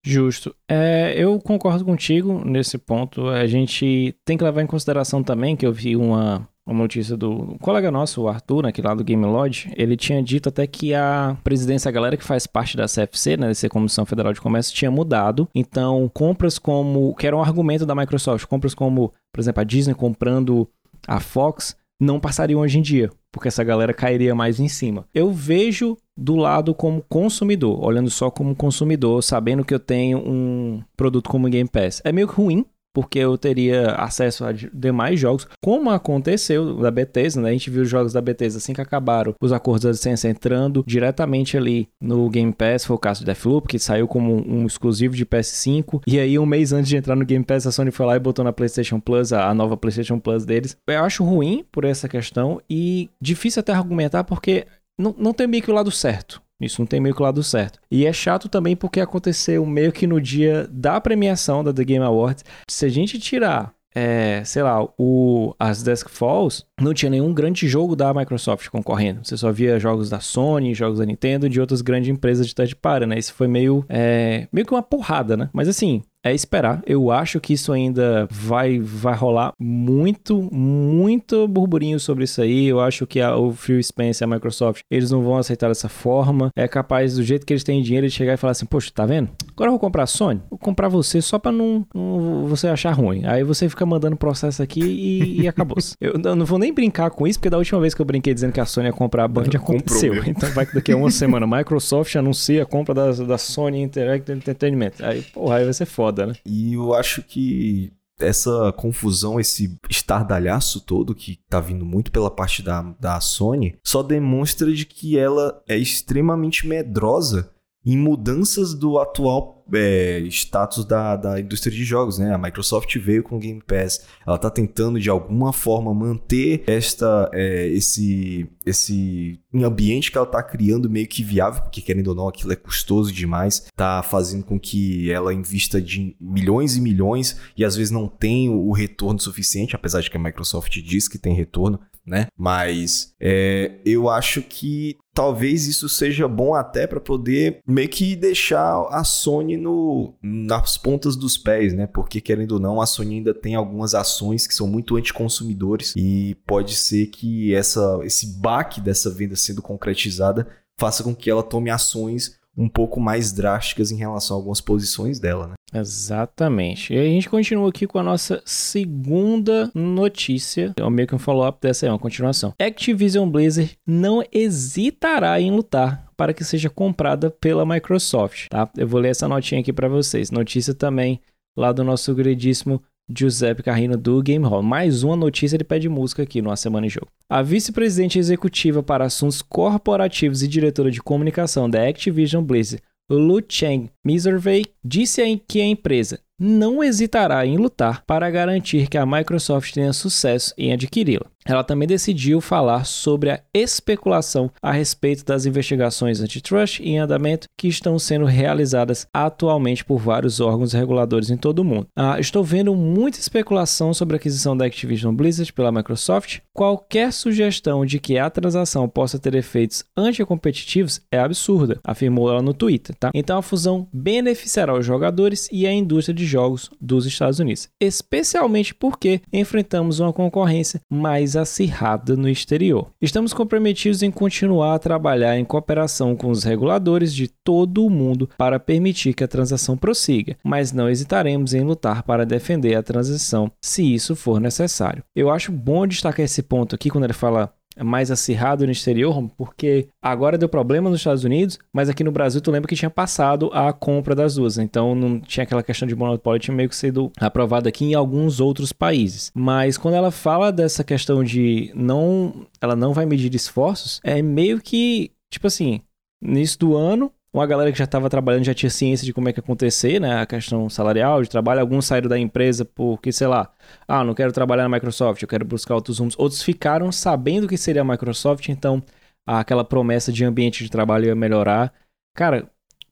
Justo. 0.05 0.55
É, 0.69 1.13
eu 1.17 1.37
concordo 1.39 1.83
contigo 1.83 2.41
nesse 2.45 2.77
ponto. 2.77 3.27
A 3.27 3.45
gente 3.45 4.15
tem 4.23 4.37
que 4.37 4.43
levar 4.43 4.61
em 4.61 4.67
consideração 4.67 5.21
também 5.21 5.57
que 5.57 5.65
eu 5.65 5.73
vi 5.73 5.97
uma, 5.97 6.47
uma 6.69 6.83
notícia 6.83 7.17
do 7.17 7.31
um 7.31 7.57
colega 7.57 7.89
nosso, 7.89 8.21
o 8.21 8.27
Arthur, 8.27 8.67
aqui 8.67 8.81
lá 8.81 8.93
do 8.93 9.03
Game 9.03 9.25
Lodge, 9.25 9.71
ele 9.75 9.97
tinha 9.97 10.21
dito 10.21 10.49
até 10.49 10.67
que 10.67 10.93
a 10.93 11.35
presidência, 11.43 11.89
a 11.89 11.91
galera 11.91 12.15
que 12.15 12.23
faz 12.23 12.45
parte 12.45 12.77
da 12.77 12.85
CFC, 12.85 13.37
né, 13.37 13.47
dessa 13.47 13.67
Comissão 13.67 14.05
Federal 14.05 14.31
de 14.31 14.39
Comércio, 14.39 14.75
tinha 14.75 14.91
mudado. 14.91 15.49
Então, 15.53 16.09
compras 16.13 16.59
como, 16.59 17.15
que 17.15 17.25
era 17.25 17.35
um 17.35 17.41
argumento 17.41 17.85
da 17.85 17.95
Microsoft, 17.95 18.45
compras 18.45 18.75
como, 18.75 19.11
por 19.33 19.41
exemplo, 19.41 19.61
a 19.61 19.63
Disney 19.63 19.95
comprando 19.95 20.67
a 21.07 21.19
Fox, 21.19 21.75
não 21.99 22.19
passariam 22.19 22.61
hoje 22.61 22.79
em 22.79 22.81
dia, 22.81 23.09
porque 23.31 23.47
essa 23.47 23.63
galera 23.63 23.93
cairia 23.93 24.33
mais 24.33 24.59
em 24.59 24.67
cima. 24.67 25.05
Eu 25.13 25.31
vejo 25.31 25.97
do 26.15 26.35
lado 26.35 26.73
como 26.73 27.03
consumidor, 27.09 27.83
olhando 27.83 28.09
só 28.09 28.29
como 28.29 28.55
consumidor, 28.55 29.23
sabendo 29.23 29.65
que 29.65 29.73
eu 29.73 29.79
tenho 29.79 30.19
um 30.19 30.81
produto 30.95 31.29
como 31.29 31.49
Game 31.49 31.69
Pass. 31.69 32.01
É 32.05 32.11
meio 32.11 32.27
ruim, 32.27 32.65
porque 32.93 33.19
eu 33.19 33.37
teria 33.37 33.91
acesso 33.91 34.45
a 34.45 34.51
demais 34.51 35.19
jogos, 35.19 35.47
como 35.61 35.89
aconteceu 35.89 36.75
da 36.77 36.91
Bethesda, 36.91 37.41
né? 37.41 37.49
A 37.49 37.53
gente 37.53 37.69
viu 37.69 37.83
os 37.83 37.89
jogos 37.89 38.13
da 38.13 38.21
Bethesda 38.21 38.57
assim 38.57 38.73
que 38.73 38.81
acabaram, 38.81 39.33
os 39.41 39.51
acordos 39.51 39.83
da 39.83 39.91
licença 39.91 40.27
entrando 40.27 40.83
diretamente 40.85 41.57
ali 41.57 41.87
no 42.01 42.29
Game 42.29 42.53
Pass, 42.53 42.85
foi 42.85 42.95
o 42.95 42.99
caso 42.99 43.21
de 43.21 43.25
Deathloop, 43.25 43.67
que 43.67 43.79
saiu 43.79 44.07
como 44.07 44.35
um 44.35 44.65
exclusivo 44.65 45.15
de 45.15 45.25
PS5, 45.25 46.01
e 46.07 46.19
aí 46.19 46.37
um 46.37 46.45
mês 46.45 46.73
antes 46.73 46.89
de 46.89 46.97
entrar 46.97 47.15
no 47.15 47.25
Game 47.25 47.43
Pass, 47.43 47.67
a 47.67 47.71
Sony 47.71 47.91
foi 47.91 48.05
lá 48.05 48.15
e 48.15 48.19
botou 48.19 48.43
na 48.43 48.53
PlayStation 48.53 48.99
Plus, 48.99 49.31
a 49.33 49.53
nova 49.53 49.77
PlayStation 49.77 50.19
Plus 50.19 50.45
deles. 50.45 50.77
Eu 50.87 51.03
acho 51.03 51.23
ruim 51.23 51.65
por 51.71 51.83
essa 51.83 52.07
questão 52.07 52.61
e 52.69 53.09
difícil 53.21 53.59
até 53.59 53.71
argumentar 53.73 54.23
porque 54.23 54.65
não, 54.97 55.15
não 55.17 55.33
tem 55.33 55.47
meio 55.47 55.63
que 55.63 55.71
o 55.71 55.73
lado 55.73 55.91
certo. 55.91 56.41
Isso 56.59 56.81
não 56.81 56.85
tem 56.85 56.99
meio 56.99 57.15
que 57.15 57.21
lado 57.21 57.43
certo. 57.43 57.79
E 57.89 58.05
é 58.05 58.13
chato 58.13 58.49
também 58.49 58.75
porque 58.75 58.99
aconteceu 58.99 59.65
meio 59.65 59.91
que 59.91 60.05
no 60.05 60.19
dia 60.19 60.67
da 60.71 60.99
premiação 60.99 61.63
da 61.63 61.73
The 61.73 61.83
Game 61.83 62.03
Awards. 62.03 62.43
Se 62.67 62.85
a 62.85 62.89
gente 62.89 63.19
tirar 63.19 63.73
é, 63.93 64.43
sei 64.45 64.61
lá, 64.61 64.87
o, 64.97 65.53
as 65.59 65.81
Desk 65.81 66.09
Falls, 66.09 66.63
não 66.79 66.93
tinha 66.93 67.09
nenhum 67.09 67.33
grande 67.33 67.67
jogo 67.67 67.95
da 67.95 68.13
Microsoft 68.13 68.67
concorrendo. 68.69 69.21
Você 69.23 69.35
só 69.35 69.51
via 69.51 69.79
jogos 69.79 70.09
da 70.09 70.19
Sony, 70.19 70.73
jogos 70.73 70.99
da 70.99 71.05
Nintendo 71.05 71.47
e 71.47 71.49
de 71.49 71.59
outras 71.59 71.81
grandes 71.81 72.09
empresas 72.09 72.47
de 72.47 72.53
third 72.53 72.75
party, 72.75 73.05
né? 73.07 73.17
Isso 73.17 73.33
foi 73.33 73.47
meio, 73.47 73.83
é, 73.89 74.47
meio 74.51 74.65
que 74.65 74.73
uma 74.73 74.83
porrada, 74.83 75.35
né? 75.35 75.49
Mas 75.51 75.67
assim, 75.67 76.03
é 76.23 76.33
esperar. 76.33 76.81
Eu 76.85 77.11
acho 77.11 77.39
que 77.39 77.53
isso 77.53 77.71
ainda 77.71 78.27
vai, 78.29 78.79
vai 78.79 79.15
rolar 79.15 79.53
muito, 79.59 80.49
muito 80.53 81.47
burburinho 81.47 81.99
sobre 81.99 82.25
isso 82.25 82.41
aí. 82.41 82.67
Eu 82.67 82.79
acho 82.79 83.07
que 83.07 83.21
a, 83.21 83.35
o 83.35 83.53
Phil 83.53 83.81
Spencer 83.81 84.27
e 84.27 84.29
a 84.29 84.35
Microsoft, 84.35 84.81
eles 84.91 85.11
não 85.11 85.21
vão 85.21 85.37
aceitar 85.37 85.69
dessa 85.69 85.87
forma. 85.87 86.51
É 86.55 86.67
capaz, 86.67 87.15
do 87.15 87.23
jeito 87.23 87.45
que 87.45 87.53
eles 87.53 87.63
têm 87.63 87.81
dinheiro, 87.81 88.07
de 88.07 88.13
chegar 88.13 88.33
e 88.33 88.37
falar 88.37 88.51
assim, 88.51 88.65
poxa, 88.65 88.91
tá 88.93 89.05
vendo? 89.05 89.29
Agora 89.51 89.69
eu 89.69 89.73
vou 89.73 89.79
comprar 89.79 90.03
a 90.03 90.07
Sony. 90.07 90.41
Vou 90.49 90.59
comprar 90.59 90.89
você 90.89 91.21
só 91.21 91.39
pra 91.39 91.51
não, 91.51 91.85
não 91.93 92.45
você 92.47 92.67
achar 92.67 92.91
ruim. 92.91 93.25
Aí 93.25 93.43
você 93.43 93.69
fica 93.69 93.85
mandando 93.85 94.15
processo 94.17 94.61
aqui 94.61 94.81
e, 94.81 95.41
e 95.41 95.47
acabou-se. 95.47 95.95
eu, 96.01 96.13
eu 96.21 96.35
não 96.35 96.45
vou 96.45 96.59
nem 96.59 96.73
brincar 96.73 97.09
com 97.11 97.25
isso, 97.25 97.39
porque 97.39 97.49
da 97.49 97.57
última 97.57 97.79
vez 97.79 97.93
que 97.93 98.01
eu 98.01 98.05
brinquei 98.05 98.33
dizendo 98.33 98.51
que 98.51 98.59
a 98.59 98.65
Sony 98.65 98.87
ia 98.87 98.93
comprar 98.93 99.23
a 99.23 99.27
Band, 99.27 99.43
aconteceu. 99.55 100.13
Comprou, 100.13 100.31
então 100.31 100.49
vai 100.51 100.65
que 100.65 100.73
daqui 100.73 100.91
a 100.91 100.97
uma 100.97 101.11
semana 101.11 101.45
a 101.45 101.57
Microsoft 101.57 102.13
anuncia 102.15 102.63
a 102.63 102.65
compra 102.65 102.93
da, 102.93 103.11
da 103.11 103.37
Sony 103.37 103.81
Interactive 103.81 104.37
Entertainment. 104.37 104.91
Aí, 105.01 105.21
porra, 105.21 105.57
aí 105.57 105.63
vai 105.63 105.73
ser 105.73 105.85
foda 105.85 106.08
né? 106.25 106.33
E 106.45 106.73
eu 106.73 106.93
acho 106.93 107.23
que 107.23 107.91
essa 108.19 108.73
confusão, 108.73 109.39
esse 109.39 109.77
estardalhaço 109.89 110.81
todo 110.81 111.15
que 111.15 111.39
tá 111.49 111.59
vindo 111.59 111.85
muito 111.85 112.11
pela 112.11 112.29
parte 112.29 112.61
da, 112.61 112.81
da 112.99 113.19
Sony, 113.21 113.77
só 113.83 114.03
demonstra 114.03 114.71
de 114.73 114.85
que 114.85 115.17
ela 115.17 115.61
é 115.67 115.77
extremamente 115.77 116.67
medrosa 116.67 117.51
em 117.85 117.97
mudanças 117.97 118.73
do 118.73 118.99
atual 118.99 119.59
é, 119.73 120.19
status 120.29 120.85
da, 120.85 121.15
da 121.15 121.39
indústria 121.39 121.75
de 121.75 121.83
jogos, 121.83 122.17
né? 122.17 122.33
A 122.33 122.37
Microsoft 122.37 122.95
veio 122.97 123.23
com 123.23 123.37
o 123.37 123.39
Game 123.39 123.61
Pass, 123.65 124.05
ela 124.25 124.35
está 124.35 124.49
tentando 124.49 124.99
de 124.99 125.09
alguma 125.09 125.53
forma 125.53 125.93
manter 125.93 126.63
esta, 126.67 127.29
é, 127.33 127.67
esse, 127.67 128.49
esse 128.65 129.39
ambiente 129.53 130.11
que 130.11 130.17
ela 130.17 130.25
está 130.25 130.41
criando 130.41 130.89
meio 130.89 131.07
que 131.07 131.23
viável, 131.23 131.61
porque 131.61 131.81
querendo 131.81 132.09
ou 132.09 132.15
não 132.15 132.27
aquilo 132.27 132.51
é 132.51 132.55
custoso 132.55 133.11
demais, 133.11 133.65
está 133.67 134.01
fazendo 134.01 134.43
com 134.43 134.59
que 134.59 135.11
ela 135.11 135.33
invista 135.33 135.81
de 135.81 136.15
milhões 136.19 136.75
e 136.75 136.81
milhões 136.81 137.39
e 137.55 137.63
às 137.63 137.75
vezes 137.75 137.91
não 137.91 138.07
tem 138.07 138.49
o 138.49 138.71
retorno 138.71 139.19
suficiente, 139.19 139.75
apesar 139.75 140.01
de 140.01 140.09
que 140.09 140.17
a 140.17 140.21
Microsoft 140.21 140.71
diz 140.81 141.07
que 141.07 141.17
tem 141.17 141.33
retorno, 141.33 141.79
né? 142.05 142.27
Mas 142.35 143.13
é, 143.19 143.79
eu 143.85 144.09
acho 144.09 144.41
que 144.41 144.97
talvez 145.19 145.67
isso 145.67 145.89
seja 145.89 146.29
bom 146.29 146.55
até 146.55 146.87
para 146.87 147.01
poder 147.01 147.59
meio 147.67 147.89
que 147.89 148.15
deixar 148.15 148.87
a 148.89 149.03
Sony 149.03 149.57
no, 149.57 150.13
nas 150.23 150.77
pontas 150.77 151.17
dos 151.17 151.37
pés, 151.37 151.73
né? 151.73 151.85
Porque 151.87 152.21
querendo 152.21 152.53
ou 152.53 152.59
não, 152.61 152.79
a 152.79 152.85
Sony 152.85 153.15
ainda 153.15 153.33
tem 153.33 153.53
algumas 153.53 153.93
ações 153.93 154.47
que 154.47 154.55
são 154.55 154.65
muito 154.65 154.95
anticonsumidores 154.95 155.93
e 155.97 156.37
pode 156.47 156.73
ser 156.73 157.07
que 157.07 157.53
essa, 157.53 157.99
esse 158.03 158.27
baque 158.39 158.79
dessa 158.79 159.09
venda 159.09 159.35
sendo 159.35 159.61
concretizada 159.61 160.47
faça 160.79 161.03
com 161.03 161.13
que 161.13 161.29
ela 161.29 161.43
tome 161.43 161.69
ações 161.69 162.38
um 162.57 162.67
pouco 162.67 162.99
mais 162.99 163.31
drásticas 163.31 163.91
em 163.91 163.97
relação 163.97 164.35
a 164.35 164.39
algumas 164.39 164.59
posições 164.59 165.19
dela, 165.19 165.47
né? 165.47 165.53
Exatamente. 165.73 166.93
E 166.93 166.97
a 166.97 167.03
gente 167.03 167.29
continua 167.29 167.69
aqui 167.69 167.85
com 167.85 167.99
a 167.99 168.03
nossa 168.03 168.41
segunda 168.45 169.71
notícia. 169.73 170.73
É 170.77 170.89
meio 170.89 171.07
que 171.07 171.15
um 171.15 171.19
follow-up 171.19 171.59
dessa 171.61 171.85
é 171.85 171.89
uma 171.89 171.99
continuação. 171.99 172.53
Activision 172.59 173.29
Blizzard 173.29 173.77
não 173.85 174.23
hesitará 174.31 175.39
em 175.39 175.51
lutar 175.51 176.09
para 176.17 176.33
que 176.33 176.43
seja 176.43 176.69
comprada 176.69 177.29
pela 177.29 177.65
Microsoft, 177.65 178.47
tá? 178.49 178.69
Eu 178.75 178.87
vou 178.87 178.99
ler 178.99 179.09
essa 179.09 179.27
notinha 179.27 179.61
aqui 179.61 179.71
para 179.71 179.87
vocês. 179.87 180.31
Notícia 180.31 180.73
também 180.73 181.21
lá 181.57 181.71
do 181.71 181.83
nosso 181.83 182.13
gradíssimo 182.13 182.81
Giuseppe 183.13 183.63
Carrino 183.63 183.97
do 183.97 184.21
Game 184.21 184.45
Hall. 184.45 184.61
Mais 184.61 185.03
uma 185.03 185.15
notícia 185.15 185.55
ele 185.55 185.63
pede 185.63 185.89
música 185.89 186.23
aqui 186.23 186.41
no 186.41 186.51
A 186.51 186.55
Semana 186.55 186.87
em 186.87 186.89
Jogo. 186.89 187.07
A 187.29 187.41
vice-presidente 187.41 188.19
executiva 188.19 188.83
para 188.83 189.05
assuntos 189.05 189.41
corporativos 189.41 190.43
e 190.43 190.47
diretora 190.47 190.91
de 190.91 191.01
comunicação 191.01 191.69
da 191.69 191.87
Activision 191.87 192.43
Blizzard, 192.43 192.83
Lu 193.09 193.41
Cheng 193.47 193.89
Miservey, 194.05 194.65
disse 194.83 195.41
que 195.47 195.59
a 195.61 195.65
empresa 195.65 196.19
não 196.39 196.83
hesitará 196.83 197.45
em 197.45 197.57
lutar 197.57 198.03
para 198.05 198.29
garantir 198.29 198.87
que 198.87 198.97
a 198.97 199.05
Microsoft 199.05 199.73
tenha 199.73 199.91
sucesso 199.91 200.53
em 200.57 200.71
adquiri-la. 200.71 201.25
Ela 201.49 201.63
também 201.63 201.87
decidiu 201.87 202.39
falar 202.39 202.85
sobre 202.85 203.31
a 203.31 203.41
especulação 203.51 204.51
a 204.61 204.71
respeito 204.71 205.25
das 205.25 205.47
investigações 205.47 206.21
antitrust 206.21 206.79
em 206.79 206.99
andamento 206.99 207.47
que 207.57 207.67
estão 207.67 207.97
sendo 207.97 208.25
realizadas 208.25 209.07
atualmente 209.11 209.83
por 209.83 209.97
vários 209.97 210.39
órgãos 210.39 210.73
reguladores 210.73 211.31
em 211.31 211.37
todo 211.37 211.59
o 211.59 211.65
mundo. 211.65 211.87
Ah, 211.95 212.19
estou 212.19 212.43
vendo 212.43 212.75
muita 212.75 213.17
especulação 213.17 213.95
sobre 213.95 214.15
a 214.15 214.17
aquisição 214.17 214.55
da 214.55 214.65
Activision 214.65 215.15
Blizzard 215.15 215.51
pela 215.51 215.71
Microsoft. 215.71 216.39
Qualquer 216.53 217.11
sugestão 217.11 217.83
de 217.83 217.99
que 217.99 218.19
a 218.19 218.29
transação 218.29 218.87
possa 218.87 219.17
ter 219.17 219.33
efeitos 219.33 219.83
anticompetitivos 219.97 221.01
é 221.11 221.17
absurda, 221.17 221.79
afirmou 221.83 222.29
ela 222.29 222.43
no 222.43 222.53
Twitter. 222.53 222.95
Tá? 222.95 223.09
Então 223.13 223.39
a 223.39 223.41
fusão 223.41 223.87
beneficiará 223.91 224.77
os 224.77 224.85
jogadores 224.85 225.49
e 225.51 225.65
a 225.65 225.73
indústria 225.73 226.13
de 226.13 226.27
jogos 226.27 226.69
dos 226.79 227.07
Estados 227.07 227.39
Unidos, 227.39 227.69
especialmente 227.81 228.75
porque 228.75 229.21
enfrentamos 229.33 229.99
uma 229.99 230.13
concorrência 230.13 230.79
mais 230.87 231.38
acirrada 231.41 232.15
no 232.15 232.29
exterior. 232.29 232.87
Estamos 233.01 233.33
comprometidos 233.33 234.03
em 234.03 234.11
continuar 234.11 234.75
a 234.75 234.79
trabalhar 234.79 235.37
em 235.37 235.45
cooperação 235.45 236.15
com 236.15 236.29
os 236.29 236.43
reguladores 236.43 237.13
de 237.13 237.27
todo 237.27 237.85
o 237.85 237.89
mundo 237.89 238.29
para 238.37 238.59
permitir 238.59 239.13
que 239.13 239.23
a 239.23 239.27
transação 239.27 239.77
prossiga, 239.77 240.37
mas 240.43 240.71
não 240.71 240.89
hesitaremos 240.89 241.53
em 241.53 241.61
lutar 241.61 242.03
para 242.03 242.25
defender 242.25 242.75
a 242.75 242.83
transição 242.83 243.51
se 243.61 243.93
isso 243.93 244.15
for 244.15 244.39
necessário. 244.39 245.03
Eu 245.15 245.29
acho 245.29 245.51
bom 245.51 245.85
destacar 245.87 246.25
esse 246.25 246.41
ponto 246.43 246.75
aqui 246.75 246.89
quando 246.89 247.03
ele 247.05 247.13
fala 247.13 247.53
mais 247.83 248.11
acirrado 248.11 248.65
no 248.65 248.71
exterior, 248.71 249.29
porque 249.37 249.87
agora 250.01 250.37
deu 250.37 250.49
problema 250.49 250.89
nos 250.89 250.99
Estados 250.99 251.23
Unidos, 251.23 251.59
mas 251.73 251.89
aqui 251.89 252.03
no 252.03 252.11
Brasil 252.11 252.41
tu 252.41 252.51
lembra 252.51 252.67
que 252.67 252.75
tinha 252.75 252.89
passado 252.89 253.49
a 253.53 253.71
compra 253.73 254.15
das 254.15 254.35
duas, 254.35 254.57
então 254.57 254.95
não 254.95 255.19
tinha 255.19 255.43
aquela 255.43 255.63
questão 255.63 255.87
de 255.87 255.95
monopólio, 255.95 256.39
tinha 256.39 256.55
meio 256.55 256.69
que 256.69 256.75
sido 256.75 257.11
aprovado 257.19 257.67
aqui 257.67 257.85
em 257.85 257.93
alguns 257.93 258.39
outros 258.39 258.71
países. 258.71 259.31
Mas 259.33 259.77
quando 259.77 259.95
ela 259.95 260.11
fala 260.11 260.51
dessa 260.51 260.83
questão 260.83 261.23
de 261.23 261.71
não, 261.75 262.45
ela 262.61 262.75
não 262.75 262.93
vai 262.93 263.05
medir 263.05 263.33
esforços, 263.33 263.99
é 264.03 264.21
meio 264.21 264.61
que, 264.61 265.11
tipo 265.31 265.47
assim, 265.47 265.81
início 266.21 266.59
do 266.59 266.75
ano, 266.75 267.11
uma 267.31 267.45
galera 267.45 267.71
que 267.71 267.77
já 267.77 267.83
estava 267.85 268.09
trabalhando 268.09 268.43
já 268.43 268.53
tinha 268.53 268.69
ciência 268.69 269.05
de 269.05 269.13
como 269.13 269.29
é 269.29 269.33
que 269.33 269.39
ia 269.39 269.43
acontecer, 269.43 269.99
né? 269.99 270.21
A 270.21 270.25
questão 270.25 270.69
salarial 270.69 271.21
de 271.21 271.29
trabalho. 271.29 271.61
Alguns 271.61 271.85
saíram 271.85 272.09
da 272.09 272.17
empresa 272.17 272.65
porque, 272.65 273.11
sei 273.11 273.27
lá, 273.27 273.51
ah, 273.87 274.03
não 274.03 274.13
quero 274.15 274.31
trabalhar 274.31 274.63
na 274.63 274.69
Microsoft, 274.69 275.21
eu 275.21 275.27
quero 275.27 275.45
buscar 275.45 275.75
outros 275.75 275.99
rumos. 275.99 276.15
Outros 276.17 276.41
ficaram 276.41 276.91
sabendo 276.91 277.47
que 277.47 277.57
seria 277.57 277.81
a 277.81 277.85
Microsoft, 277.85 278.49
então 278.49 278.83
aquela 279.27 279.63
promessa 279.63 280.11
de 280.11 280.25
ambiente 280.25 280.63
de 280.63 280.71
trabalho 280.71 281.05
ia 281.05 281.15
melhorar. 281.15 281.71
Cara, 282.15 282.49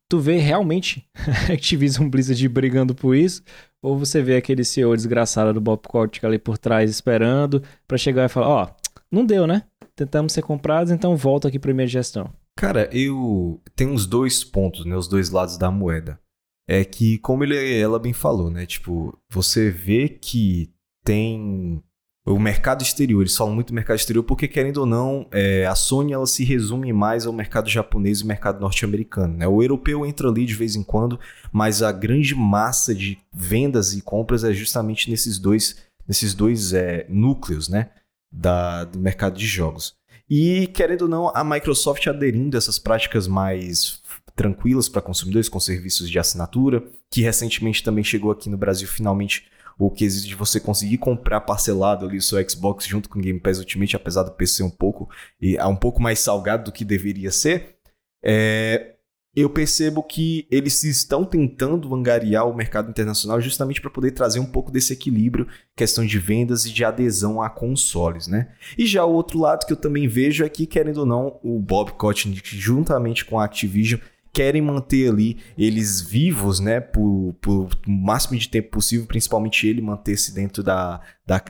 tu 0.07 0.19
vê 0.19 0.37
realmente 0.37 1.07
Activision 1.51 2.07
Blizzard 2.09 2.47
brigando 2.47 2.93
por 2.93 3.15
isso? 3.15 3.43
Ou 3.81 3.97
você 3.97 4.21
vê 4.21 4.37
aquele 4.37 4.63
CEO 4.63 4.95
desgraçado 4.95 5.53
do 5.53 5.61
Bob 5.61 5.81
Kotick 5.87 6.25
ali 6.25 6.37
por 6.37 6.57
trás 6.57 6.89
esperando 6.91 7.63
para 7.87 7.97
chegar 7.97 8.25
e 8.25 8.29
falar, 8.29 8.47
ó, 8.47 8.63
oh, 8.65 8.89
não 9.11 9.25
deu, 9.25 9.47
né? 9.47 9.63
Tentamos 9.95 10.33
ser 10.33 10.43
comprados, 10.43 10.91
então 10.91 11.15
volta 11.15 11.47
aqui 11.47 11.57
para 11.57 11.73
minha 11.73 11.87
gestão. 11.87 12.31
Cara, 12.57 12.89
eu 12.91 13.61
tenho 13.75 13.91
uns 13.91 14.07
dois 14.07 14.43
pontos, 14.43 14.83
né? 14.83 14.95
Os 14.95 15.07
dois 15.07 15.29
lados 15.29 15.57
da 15.57 15.69
moeda. 15.69 16.19
É 16.67 16.83
que, 16.83 17.19
como 17.19 17.43
ele, 17.43 17.79
ela 17.79 17.99
bem 17.99 18.13
falou, 18.13 18.49
né? 18.49 18.65
Tipo, 18.65 19.15
você 19.29 19.69
vê 19.69 20.09
que 20.09 20.73
tem 21.05 21.81
o 22.25 22.39
mercado 22.39 22.81
exterior, 22.81 23.21
eles 23.21 23.37
falam 23.37 23.53
muito 23.53 23.67
do 23.67 23.75
mercado 23.75 23.97
exterior 23.97 24.23
porque, 24.23 24.47
querendo 24.47 24.77
ou 24.77 24.85
não, 24.87 25.27
é, 25.31 25.67
a 25.67 25.75
Sony 25.75 26.13
ela 26.13 26.25
se 26.25 26.43
resume 26.43 26.91
mais 26.91 27.27
ao 27.27 27.31
mercado 27.31 27.69
japonês 27.69 28.21
e 28.21 28.25
mercado 28.25 28.59
norte-americano. 28.59 29.37
Né? 29.37 29.47
O 29.47 29.61
europeu 29.61 30.03
entra 30.03 30.27
ali 30.27 30.43
de 30.43 30.55
vez 30.55 30.75
em 30.75 30.83
quando, 30.83 31.19
mas 31.53 31.83
a 31.83 31.91
grande 31.91 32.33
massa 32.33 32.93
de 32.93 33.19
vendas 33.31 33.93
e 33.93 34.01
compras 34.01 34.43
é 34.43 34.51
justamente 34.51 35.11
nesses 35.11 35.37
dois, 35.37 35.77
nesses 36.07 36.33
dois 36.33 36.73
é, 36.73 37.05
núcleos 37.07 37.69
né? 37.69 37.91
da, 38.31 38.83
do 38.83 38.99
mercado 38.99 39.37
de 39.37 39.45
jogos. 39.45 39.95
E, 40.29 40.67
querendo 40.67 41.03
ou 41.03 41.07
não, 41.07 41.31
a 41.33 41.43
Microsoft 41.43 42.05
aderindo 42.07 42.57
a 42.57 42.59
essas 42.59 42.77
práticas 42.77 43.27
mais 43.27 44.01
tranquilas 44.35 44.87
para 44.87 45.01
consumidores 45.01 45.49
com 45.49 45.59
serviços 45.59 46.09
de 46.09 46.19
assinatura, 46.19 46.83
que 47.09 47.21
recentemente 47.21 47.83
também 47.83 48.03
chegou 48.03 48.29
aqui 48.31 48.49
no 48.49 48.57
Brasil 48.57 48.87
finalmente 48.87 49.47
o 49.79 49.91
que 49.91 50.03
existe 50.03 50.27
de 50.27 50.35
você 50.35 50.59
conseguir 50.59 50.97
comprar 50.97 51.41
parcelado 51.41 52.05
ali 52.05 52.17
o 52.17 52.21
seu 52.21 52.37
Xbox 52.49 52.85
junto 52.85 53.09
com 53.09 53.19
o 53.19 53.21
Game 53.21 53.39
Pass 53.39 53.59
Ultimate, 53.59 53.95
apesar 53.95 54.23
do 54.23 54.31
PC 54.31 54.63
um 54.63 54.69
pouco 54.69 55.09
e 55.39 55.55
é 55.55 55.65
um 55.65 55.75
pouco 55.75 56.01
mais 56.01 56.19
salgado 56.19 56.65
do 56.65 56.71
que 56.71 56.83
deveria 56.83 57.31
ser. 57.31 57.77
É, 58.23 58.95
eu 59.39 59.51
percebo 59.51 60.01
que 60.01 60.47
eles 60.49 60.83
estão 60.83 61.23
tentando 61.23 61.93
angariar 61.93 62.49
o 62.49 62.55
mercado 62.55 62.89
internacional 62.89 63.39
justamente 63.39 63.79
para 63.79 63.91
poder 63.91 64.09
trazer 64.09 64.39
um 64.39 64.47
pouco 64.47 64.71
desse 64.71 64.91
equilíbrio, 64.91 65.47
questão 65.75 66.03
de 66.03 66.17
vendas 66.17 66.65
e 66.65 66.73
de 66.73 66.83
adesão 66.83 67.39
a 67.39 67.47
consoles, 67.47 68.25
né? 68.27 68.49
E 68.75 68.87
já 68.87 69.05
o 69.05 69.13
outro 69.13 69.37
lado 69.39 69.67
que 69.67 69.71
eu 69.71 69.77
também 69.77 70.07
vejo 70.07 70.43
é 70.43 70.49
que, 70.49 70.65
querendo 70.65 70.97
ou 70.97 71.05
não, 71.05 71.39
o 71.43 71.59
Bob 71.59 71.91
Kotick, 71.91 72.57
juntamente 72.57 73.23
com 73.25 73.39
a 73.39 73.45
Activision, 73.45 73.99
querem 74.33 74.61
manter 74.61 75.11
ali 75.11 75.37
eles 75.55 76.01
vivos, 76.01 76.59
né, 76.59 76.79
por, 76.79 77.35
por 77.39 77.69
máximo 77.85 78.39
de 78.39 78.49
tempo 78.49 78.71
possível, 78.71 79.05
principalmente 79.05 79.67
ele 79.67 79.81
manter-se 79.81 80.33
dentro 80.33 80.63
da, 80.63 80.99
da 81.27 81.43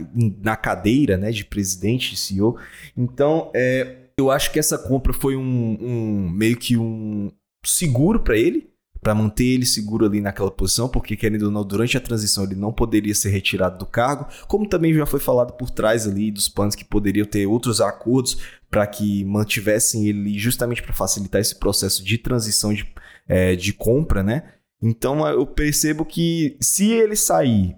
na 0.43 0.57
cadeira, 0.57 1.15
né, 1.15 1.31
de 1.31 1.45
presidente, 1.45 2.11
de 2.11 2.17
CEO. 2.17 2.57
Então, 2.97 3.49
é, 3.55 4.07
eu 4.17 4.29
acho 4.29 4.51
que 4.51 4.59
essa 4.59 4.77
compra 4.77 5.13
foi 5.13 5.37
um, 5.37 5.77
um 5.79 6.29
meio 6.29 6.57
que 6.57 6.75
um, 6.75 7.31
seguro 7.67 8.19
para 8.19 8.37
ele, 8.37 8.69
para 9.01 9.13
manter 9.13 9.45
ele 9.45 9.65
seguro 9.65 10.05
ali 10.05 10.19
naquela 10.19 10.51
posição, 10.51 10.89
porque 10.89 11.15
querendo 11.15 11.43
ou 11.43 11.51
não, 11.51 11.63
durante 11.63 11.97
a 11.97 12.01
transição 12.01 12.43
ele 12.43 12.55
não 12.55 12.73
poderia 12.73 13.13
ser 13.13 13.29
retirado 13.29 13.77
do 13.77 13.85
cargo, 13.85 14.27
como 14.47 14.67
também 14.67 14.93
já 14.93 15.05
foi 15.05 15.19
falado 15.19 15.53
por 15.53 15.69
trás 15.69 16.07
ali 16.07 16.31
dos 16.31 16.49
planos 16.49 16.75
que 16.75 16.83
poderiam 16.83 17.25
ter 17.25 17.45
outros 17.45 17.79
acordos 17.79 18.37
para 18.69 18.85
que 18.85 19.23
mantivessem 19.23 20.07
ele 20.07 20.37
justamente 20.37 20.81
para 20.81 20.93
facilitar 20.93 21.39
esse 21.39 21.55
processo 21.55 22.03
de 22.03 22.17
transição 22.17 22.73
de, 22.73 22.85
é, 23.27 23.55
de 23.55 23.71
compra, 23.71 24.23
né? 24.23 24.53
Então 24.81 25.27
eu 25.27 25.43
percebo 25.45 26.05
que 26.05 26.55
se 26.61 26.91
ele 26.91 27.15
sair, 27.15 27.75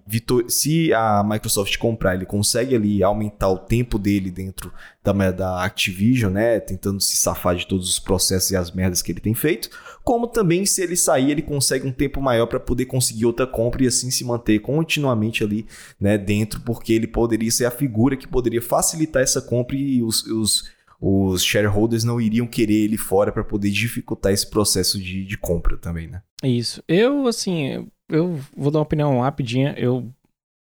se 0.50 0.94
a 0.94 1.24
Microsoft 1.24 1.78
comprar, 1.78 2.16
ele 2.16 2.26
consegue 2.26 2.76
ali 2.76 3.02
aumentar 3.02 3.48
o 3.48 3.58
tempo 3.58 3.98
dele 3.98 4.30
dentro 4.30 4.70
da, 5.02 5.32
da 5.32 5.64
Activision, 5.64 6.34
né? 6.34 6.60
Tentando 6.60 7.00
se 7.00 7.16
safar 7.16 7.56
de 7.56 7.66
todos 7.66 7.90
os 7.90 8.00
processos 8.00 8.52
e 8.52 8.56
as 8.58 8.72
merdas 8.72 9.02
que 9.02 9.14
ele 9.14 9.22
tem 9.22 9.34
feito. 9.34 9.70
Como 10.04 10.28
também 10.28 10.66
se 10.66 10.82
ele 10.82 10.98
sair, 10.98 11.32
ele 11.32 11.42
consegue 11.42 11.88
um 11.88 11.92
tempo 11.92 12.22
maior 12.22 12.48
para 12.48 12.60
poder 12.60 12.86
conseguir 12.86 13.26
outra 13.26 13.48
compra 13.48 13.84
e 13.84 13.88
assim 13.88 14.12
se 14.12 14.26
manter 14.26 14.60
continuamente 14.60 15.42
ali, 15.42 15.66
né? 15.98 16.18
Dentro, 16.18 16.60
porque 16.62 16.92
ele 16.92 17.08
poderia 17.08 17.50
ser 17.50 17.64
a 17.64 17.72
figura 17.72 18.18
que 18.18 18.28
poderia 18.28 18.62
facilitar 18.62 19.24
essa 19.24 19.42
compra 19.42 19.78
e 19.78 20.04
os, 20.04 20.24
os 20.24 20.70
os 21.00 21.44
shareholders 21.44 22.04
não 22.04 22.20
iriam 22.20 22.46
querer 22.46 22.84
ele 22.84 22.98
fora 22.98 23.32
para 23.32 23.44
poder 23.44 23.70
dificultar 23.70 24.34
esse 24.34 24.50
processo 24.50 25.00
de, 25.00 25.24
de 25.24 25.38
compra 25.38 25.78
também, 25.78 26.08
né? 26.08 26.22
Isso. 26.44 26.84
Eu, 26.88 27.28
assim, 27.28 27.88
eu 28.10 28.40
vou 28.56 28.72
dar 28.72 28.80
uma 28.80 28.84
opinião 28.84 29.22
rapidinha. 29.22 29.74
Eu 29.78 30.12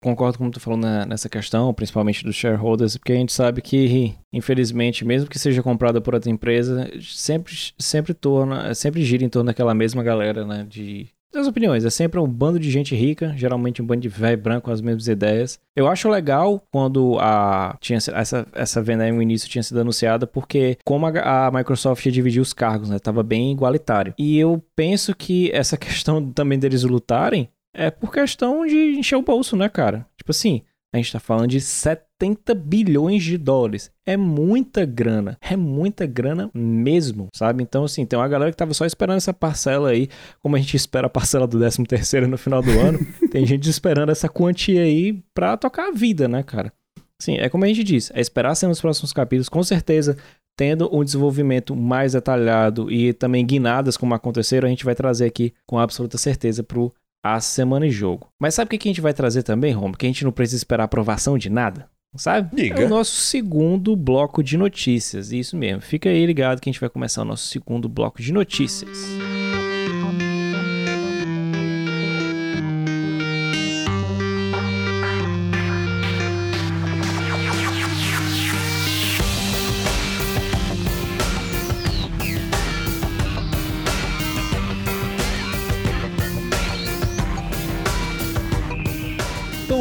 concordo 0.03 0.39
com 0.39 0.47
o 0.47 0.51
que 0.51 0.55
tu 0.55 0.61
falou 0.61 0.79
na, 0.79 1.05
nessa 1.05 1.29
questão, 1.29 1.75
principalmente 1.75 2.25
dos 2.25 2.37
shareholders, 2.37 2.97
porque 2.97 3.13
a 3.13 3.17
gente 3.17 3.33
sabe 3.33 3.61
que, 3.61 4.15
infelizmente, 4.33 5.05
mesmo 5.05 5.29
que 5.29 5.39
seja 5.39 5.63
comprada 5.63 6.01
por 6.01 6.15
outra 6.15 6.31
empresa, 6.31 6.91
sempre, 7.03 7.53
sempre 7.79 8.15
torna, 8.15 8.75
sempre 8.75 9.05
gira 9.05 9.25
em 9.25 9.29
torno 9.29 9.49
daquela 9.49 9.75
mesma 9.75 10.03
galera, 10.03 10.47
né? 10.47 10.65
De 10.69 11.09
das 11.33 11.47
opiniões, 11.47 11.85
é 11.85 11.91
sempre 11.91 12.19
um 12.19 12.27
bando 12.27 12.59
de 12.59 12.71
gente 12.71 12.95
rica, 12.95 13.33
geralmente 13.37 13.81
um 13.81 13.87
bando 13.87 14.01
de 14.01 14.09
velho 14.09 14.39
branco 14.39 14.67
com 14.67 14.71
as 14.71 14.81
mesmas 14.81 15.07
ideias. 15.07 15.59
Eu 15.77 15.89
acho 15.89 16.09
legal 16.09 16.63
quando 16.73 17.19
a 17.21 17.77
tinha 17.81 17.97
essa, 17.97 18.47
essa 18.53 18.83
venda 18.83 19.11
no 19.11 19.23
início 19.23 19.49
tinha 19.49 19.63
sido 19.63 19.81
anunciada, 19.81 20.27
porque 20.27 20.77
como 20.85 21.07
a, 21.07 21.47
a 21.47 21.51
Microsoft 21.51 22.05
ia 22.05 22.13
dividir 22.13 22.41
os 22.41 22.53
cargos, 22.53 22.91
né? 22.91 22.99
Tava 22.99 23.23
bem 23.23 23.53
igualitário. 23.53 24.15
E 24.19 24.39
eu 24.39 24.63
penso 24.75 25.15
que 25.15 25.51
essa 25.53 25.77
questão 25.79 26.33
também 26.33 26.59
deles 26.59 26.83
lutarem 26.83 27.49
é 27.75 27.91
por 27.91 28.13
questão 28.13 28.67
de 28.67 28.99
encher 28.99 29.17
o 29.17 29.23
bolso, 29.23 29.57
né, 29.57 29.69
cara? 29.69 30.07
Tipo 30.17 30.33
assim, 30.33 30.63
a 30.93 30.97
gente 30.97 31.13
tá 31.13 31.21
falando 31.21 31.49
de 31.49 31.61
70 31.61 32.10
bilhões 32.57 33.23
de 33.23 33.39
dólares. 33.39 33.91
É 34.07 34.17
muita 34.17 34.85
grana. 34.85 35.39
É 35.41 35.57
muita 35.57 36.07
grana 36.07 36.50
mesmo, 36.55 37.29
sabe? 37.35 37.62
Então, 37.62 37.85
assim, 37.85 38.05
tem 38.05 38.19
uma 38.19 38.29
galera 38.29 38.50
que 38.50 38.57
tava 38.57 38.75
só 38.75 38.85
esperando 38.85 39.19
essa 39.19 39.33
parcela 39.33 39.91
aí, 39.91 40.09
como 40.43 40.57
a 40.57 40.59
gente 40.59 40.77
espera 40.77 41.07
a 41.07 41.11
parcela 41.11 41.47
do 41.47 41.59
13 41.59 41.85
terceiro 41.85 42.29
no 42.29 42.37
final 42.37 42.62
do 42.62 42.71
ano. 42.71 42.99
tem 43.31 43.47
gente 43.47 43.69
esperando 43.69 44.11
essa 44.11 44.29
quantia 44.29 44.83
aí 44.83 45.23
pra 45.35 45.57
tocar 45.57 45.89
a 45.89 45.93
vida, 45.93 46.27
né, 46.29 46.43
cara? 46.43 46.73
Sim, 47.21 47.37
é 47.37 47.49
como 47.49 47.65
a 47.65 47.69
gente 47.69 47.85
disse, 47.85 48.11
é 48.15 48.21
esperar 48.21 48.55
ser 48.55 48.67
nos 48.67 48.81
próximos 48.81 49.12
capítulos, 49.12 49.49
com 49.49 49.62
certeza, 49.62 50.17
tendo 50.57 50.95
um 50.95 51.05
desenvolvimento 51.05 51.77
mais 51.77 52.12
detalhado 52.15 52.91
e 52.91 53.12
também 53.12 53.45
guinadas 53.45 53.97
como 53.97 54.15
aconteceram, 54.15 54.67
a 54.67 54.71
gente 54.71 54.85
vai 54.85 54.95
trazer 54.95 55.27
aqui 55.27 55.53
com 55.67 55.79
absoluta 55.79 56.17
certeza 56.17 56.62
pro 56.62 56.93
a 57.23 57.41
semana 57.41 57.87
de 57.87 57.93
jogo. 57.93 58.29
Mas 58.39 58.55
sabe 58.55 58.75
o 58.75 58.79
que 58.79 58.89
a 58.89 58.91
gente 58.91 59.00
vai 59.00 59.12
trazer 59.12 59.43
também, 59.43 59.73
Romo? 59.73 59.97
Que 59.97 60.07
a 60.07 60.09
gente 60.09 60.25
não 60.25 60.33
precisa 60.33 60.57
esperar 60.57 60.85
aprovação 60.85 61.37
de 61.37 61.50
nada? 61.50 61.89
Sabe? 62.17 62.55
Diga. 62.55 62.83
É 62.83 62.87
o 62.87 62.88
nosso 62.88 63.14
segundo 63.14 63.95
bloco 63.95 64.43
de 64.43 64.57
notícias. 64.57 65.33
Isso 65.33 65.57
mesmo. 65.57 65.81
Fica 65.81 66.09
aí 66.09 66.26
ligado 66.26 66.61
que 66.61 66.69
a 66.69 66.73
gente 66.73 66.81
vai 66.81 66.90
começar 66.90 67.23
o 67.23 67.25
nosso 67.25 67.47
segundo 67.47 67.88
bloco 67.88 68.21
de 68.21 68.33
notícias. 68.33 68.99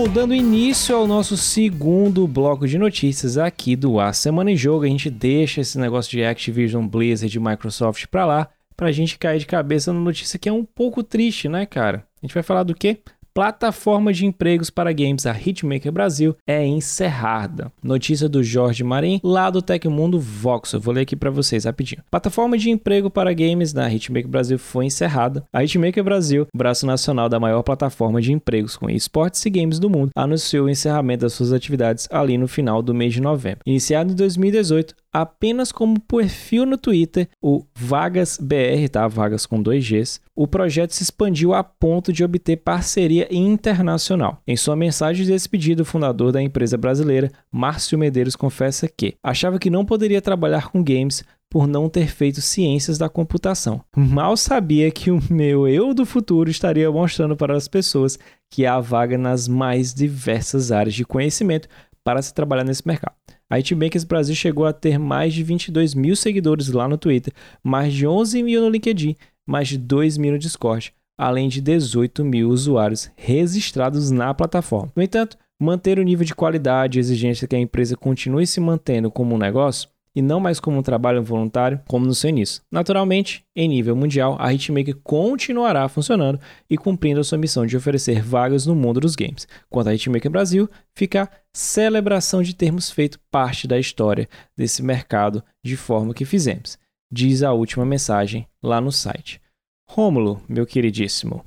Dando 0.09 0.33
início 0.33 0.95
ao 0.95 1.05
nosso 1.05 1.37
segundo 1.37 2.27
bloco 2.27 2.67
de 2.67 2.79
notícias 2.79 3.37
aqui 3.37 3.75
do 3.75 3.99
A 3.99 4.11
Semana 4.11 4.49
em 4.49 4.57
Jogo. 4.57 4.83
A 4.83 4.87
gente 4.87 5.09
deixa 5.09 5.61
esse 5.61 5.77
negócio 5.77 6.09
de 6.09 6.23
Activision, 6.23 6.87
Blizzard 6.87 7.35
e 7.35 7.39
Microsoft 7.39 8.07
pra 8.07 8.25
lá, 8.25 8.49
pra 8.75 8.91
gente 8.91 9.19
cair 9.19 9.39
de 9.39 9.45
cabeça 9.45 9.93
na 9.93 9.99
notícia 9.99 10.39
que 10.39 10.49
é 10.49 10.51
um 10.51 10.65
pouco 10.65 11.03
triste, 11.03 11.47
né, 11.47 11.65
cara? 11.65 12.05
A 12.21 12.25
gente 12.25 12.33
vai 12.33 12.41
falar 12.41 12.63
do 12.63 12.73
quê? 12.73 12.97
Plataforma 13.39 14.11
de 14.11 14.25
empregos 14.25 14.69
para 14.69 14.91
games, 14.91 15.25
a 15.25 15.31
Hitmaker 15.31 15.93
Brasil, 15.93 16.35
é 16.45 16.65
encerrada. 16.65 17.71
Notícia 17.81 18.27
do 18.27 18.43
Jorge 18.43 18.83
Marim, 18.83 19.21
lá 19.23 19.49
do 19.49 19.61
Tecmundo 19.61 20.19
Vox. 20.19 20.73
Eu 20.73 20.81
vou 20.81 20.93
ler 20.93 21.03
aqui 21.03 21.15
para 21.15 21.29
vocês 21.29 21.63
rapidinho. 21.63 22.03
Plataforma 22.11 22.57
de 22.57 22.69
emprego 22.69 23.09
para 23.09 23.31
games 23.31 23.71
da 23.71 23.89
Hitmaker 23.89 24.27
Brasil 24.27 24.59
foi 24.59 24.87
encerrada. 24.87 25.45
A 25.53 25.63
Hitmaker 25.63 26.03
Brasil, 26.03 26.47
braço 26.53 26.85
nacional 26.85 27.29
da 27.29 27.39
maior 27.39 27.63
plataforma 27.63 28.21
de 28.21 28.33
empregos 28.33 28.75
com 28.75 28.89
esportes 28.89 29.45
e 29.45 29.49
games 29.49 29.79
do 29.79 29.89
mundo, 29.89 30.11
anunciou 30.13 30.65
o 30.65 30.69
encerramento 30.69 31.21
das 31.21 31.31
suas 31.31 31.53
atividades 31.53 32.09
ali 32.11 32.37
no 32.37 32.45
final 32.45 32.81
do 32.81 32.93
mês 32.93 33.13
de 33.13 33.21
novembro. 33.21 33.61
Iniciado 33.65 34.11
em 34.11 34.15
2018, 34.17 34.93
apenas 35.13 35.71
como 35.71 35.99
perfil 35.99 36.65
no 36.65 36.77
Twitter, 36.77 37.27
o 37.41 37.65
VagasBR, 37.75 38.89
tá? 38.89 39.07
Vagas 39.07 39.45
com 39.45 39.61
dois 39.61 39.87
Gs, 39.87 40.19
o 40.35 40.47
projeto 40.47 40.91
se 40.91 41.03
expandiu 41.03 41.53
a 41.53 41.63
ponto 41.63 42.13
de 42.13 42.23
obter 42.23 42.57
parceria 42.57 43.27
internacional. 43.31 44.41
Em 44.47 44.55
sua 44.55 44.75
mensagem 44.75 45.25
de 45.25 45.31
despedida, 45.31 45.81
o 45.81 45.85
fundador 45.85 46.31
da 46.31 46.41
empresa 46.41 46.77
brasileira, 46.77 47.31
Márcio 47.51 47.97
Medeiros, 47.97 48.35
confessa 48.35 48.87
que 48.87 49.15
achava 49.23 49.59
que 49.59 49.69
não 49.69 49.85
poderia 49.85 50.21
trabalhar 50.21 50.69
com 50.69 50.83
games 50.83 51.23
por 51.49 51.67
não 51.67 51.89
ter 51.89 52.07
feito 52.07 52.41
ciências 52.41 52.97
da 52.97 53.09
computação. 53.09 53.81
Mal 53.95 54.37
sabia 54.37 54.91
que 54.91 55.09
o 55.09 55.19
meu 55.31 55.67
eu 55.67 55.93
do 55.95 56.05
futuro 56.05 56.49
estaria 56.49 56.91
mostrando 56.91 57.35
para 57.35 57.57
as 57.57 57.67
pessoas 57.67 58.19
que 58.51 58.65
há 58.65 58.79
vaga 58.79 59.17
nas 59.17 59.47
mais 59.47 59.93
diversas 59.93 60.71
áreas 60.71 60.93
de 60.93 61.03
conhecimento 61.03 61.67
para 62.03 62.21
se 62.21 62.33
trabalhar 62.33 62.63
nesse 62.63 62.87
mercado. 62.87 63.15
A 63.51 63.57
Hitmakers 63.57 64.03
Brasil 64.03 64.35
chegou 64.35 64.65
a 64.65 64.71
ter 64.71 64.99
mais 64.99 65.33
de 65.33 65.43
22 65.43 65.95
mil 65.95 66.15
seguidores 66.15 66.69
lá 66.69 66.87
no 66.87 66.99
Twitter, 66.99 67.33
mais 67.63 67.93
de 67.93 68.05
11 68.05 68.43
mil 68.43 68.61
no 68.61 68.69
LinkedIn, 68.69 69.15
mais 69.47 69.67
de 69.67 69.77
2 69.77 70.17
mil 70.17 70.33
no 70.33 70.37
Discord, 70.37 70.93
além 71.17 71.49
de 71.49 71.59
18 71.59 72.23
mil 72.23 72.49
usuários 72.49 73.09
registrados 73.15 74.11
na 74.11 74.31
plataforma. 74.35 74.91
No 74.95 75.01
entanto, 75.01 75.35
manter 75.59 75.97
o 75.97 76.03
nível 76.03 76.25
de 76.25 76.35
qualidade 76.35 76.99
e 76.99 77.01
exigência 77.01 77.47
que 77.47 77.55
a 77.55 77.59
empresa 77.59 77.97
continue 77.97 78.45
se 78.45 78.59
mantendo 78.59 79.09
como 79.09 79.33
um 79.33 79.39
negócio 79.39 79.89
e 80.15 80.21
não 80.21 80.39
mais 80.39 80.59
como 80.59 80.77
um 80.77 80.83
trabalho 80.83 81.23
voluntário, 81.23 81.81
como 81.87 82.05
no 82.05 82.13
seu 82.13 82.29
início. 82.29 82.61
Naturalmente, 82.71 83.45
em 83.55 83.67
nível 83.67 83.95
mundial, 83.95 84.35
a 84.39 84.53
Hitmaker 84.53 84.95
continuará 85.03 85.87
funcionando 85.87 86.39
e 86.69 86.77
cumprindo 86.77 87.19
a 87.19 87.23
sua 87.23 87.37
missão 87.37 87.65
de 87.65 87.77
oferecer 87.77 88.21
vagas 88.21 88.65
no 88.65 88.75
mundo 88.75 88.99
dos 88.99 89.15
games. 89.15 89.47
Quanto 89.69 89.89
à 89.89 89.93
Hitmaker 89.93 90.31
Brasil, 90.31 90.69
fica 90.95 91.23
a 91.23 91.29
celebração 91.53 92.41
de 92.41 92.55
termos 92.55 92.89
feito 92.89 93.19
parte 93.31 93.67
da 93.67 93.79
história 93.79 94.27
desse 94.57 94.83
mercado 94.83 95.43
de 95.63 95.75
forma 95.77 96.13
que 96.13 96.25
fizemos, 96.25 96.77
diz 97.11 97.43
a 97.43 97.53
última 97.53 97.85
mensagem 97.85 98.47
lá 98.61 98.79
no 98.79 98.91
site. 98.91 99.41
Rômulo, 99.89 100.41
meu 100.47 100.65
queridíssimo, 100.65 101.43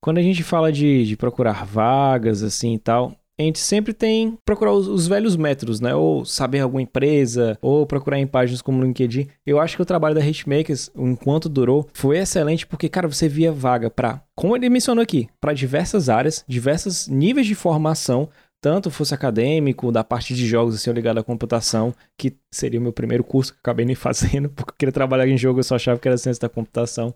quando 0.00 0.18
a 0.18 0.22
gente 0.22 0.42
fala 0.42 0.70
de, 0.70 1.04
de 1.04 1.16
procurar 1.16 1.66
vagas 1.66 2.42
assim 2.42 2.74
e 2.74 2.78
tal, 2.78 3.16
a 3.38 3.42
gente 3.42 3.58
sempre 3.58 3.92
tem 3.92 4.38
procurar 4.44 4.72
os, 4.72 4.88
os, 4.88 5.06
velhos 5.06 5.36
métodos, 5.36 5.80
né? 5.80 5.94
Ou 5.94 6.24
saber 6.24 6.60
alguma 6.60 6.80
empresa, 6.80 7.58
ou 7.60 7.86
procurar 7.86 8.18
em 8.18 8.26
páginas 8.26 8.62
como 8.62 8.82
LinkedIn. 8.82 9.28
Eu 9.44 9.60
acho 9.60 9.76
que 9.76 9.82
o 9.82 9.86
trabalho 9.86 10.14
da 10.14 10.26
Hitmakers, 10.26 10.90
enquanto 10.96 11.48
durou, 11.48 11.86
foi 11.92 12.18
excelente 12.18 12.66
porque, 12.66 12.88
cara, 12.88 13.06
você 13.06 13.28
via 13.28 13.52
vaga 13.52 13.90
para, 13.90 14.22
como 14.34 14.56
ele 14.56 14.70
mencionou 14.70 15.02
aqui, 15.02 15.28
para 15.40 15.52
diversas 15.52 16.08
áreas, 16.08 16.44
diversos 16.48 17.08
níveis 17.08 17.46
de 17.46 17.54
formação, 17.54 18.28
tanto 18.60 18.90
fosse 18.90 19.14
acadêmico, 19.14 19.92
da 19.92 20.02
parte 20.02 20.34
de 20.34 20.46
jogos, 20.46 20.74
assim, 20.74 20.90
ligado 20.92 21.18
à 21.18 21.22
computação, 21.22 21.94
que 22.18 22.34
seria 22.50 22.80
o 22.80 22.82
meu 22.82 22.92
primeiro 22.92 23.22
curso 23.22 23.52
que 23.52 23.58
acabei 23.60 23.84
nem 23.84 23.94
fazendo, 23.96 24.48
porque 24.48 24.72
eu 24.72 24.76
queria 24.78 24.92
trabalhar 24.92 25.28
em 25.28 25.36
jogo, 25.36 25.60
eu 25.60 25.64
só 25.64 25.76
achava 25.76 26.00
que 26.00 26.08
era 26.08 26.16
ciência 26.16 26.40
da 26.40 26.48
computação. 26.48 27.14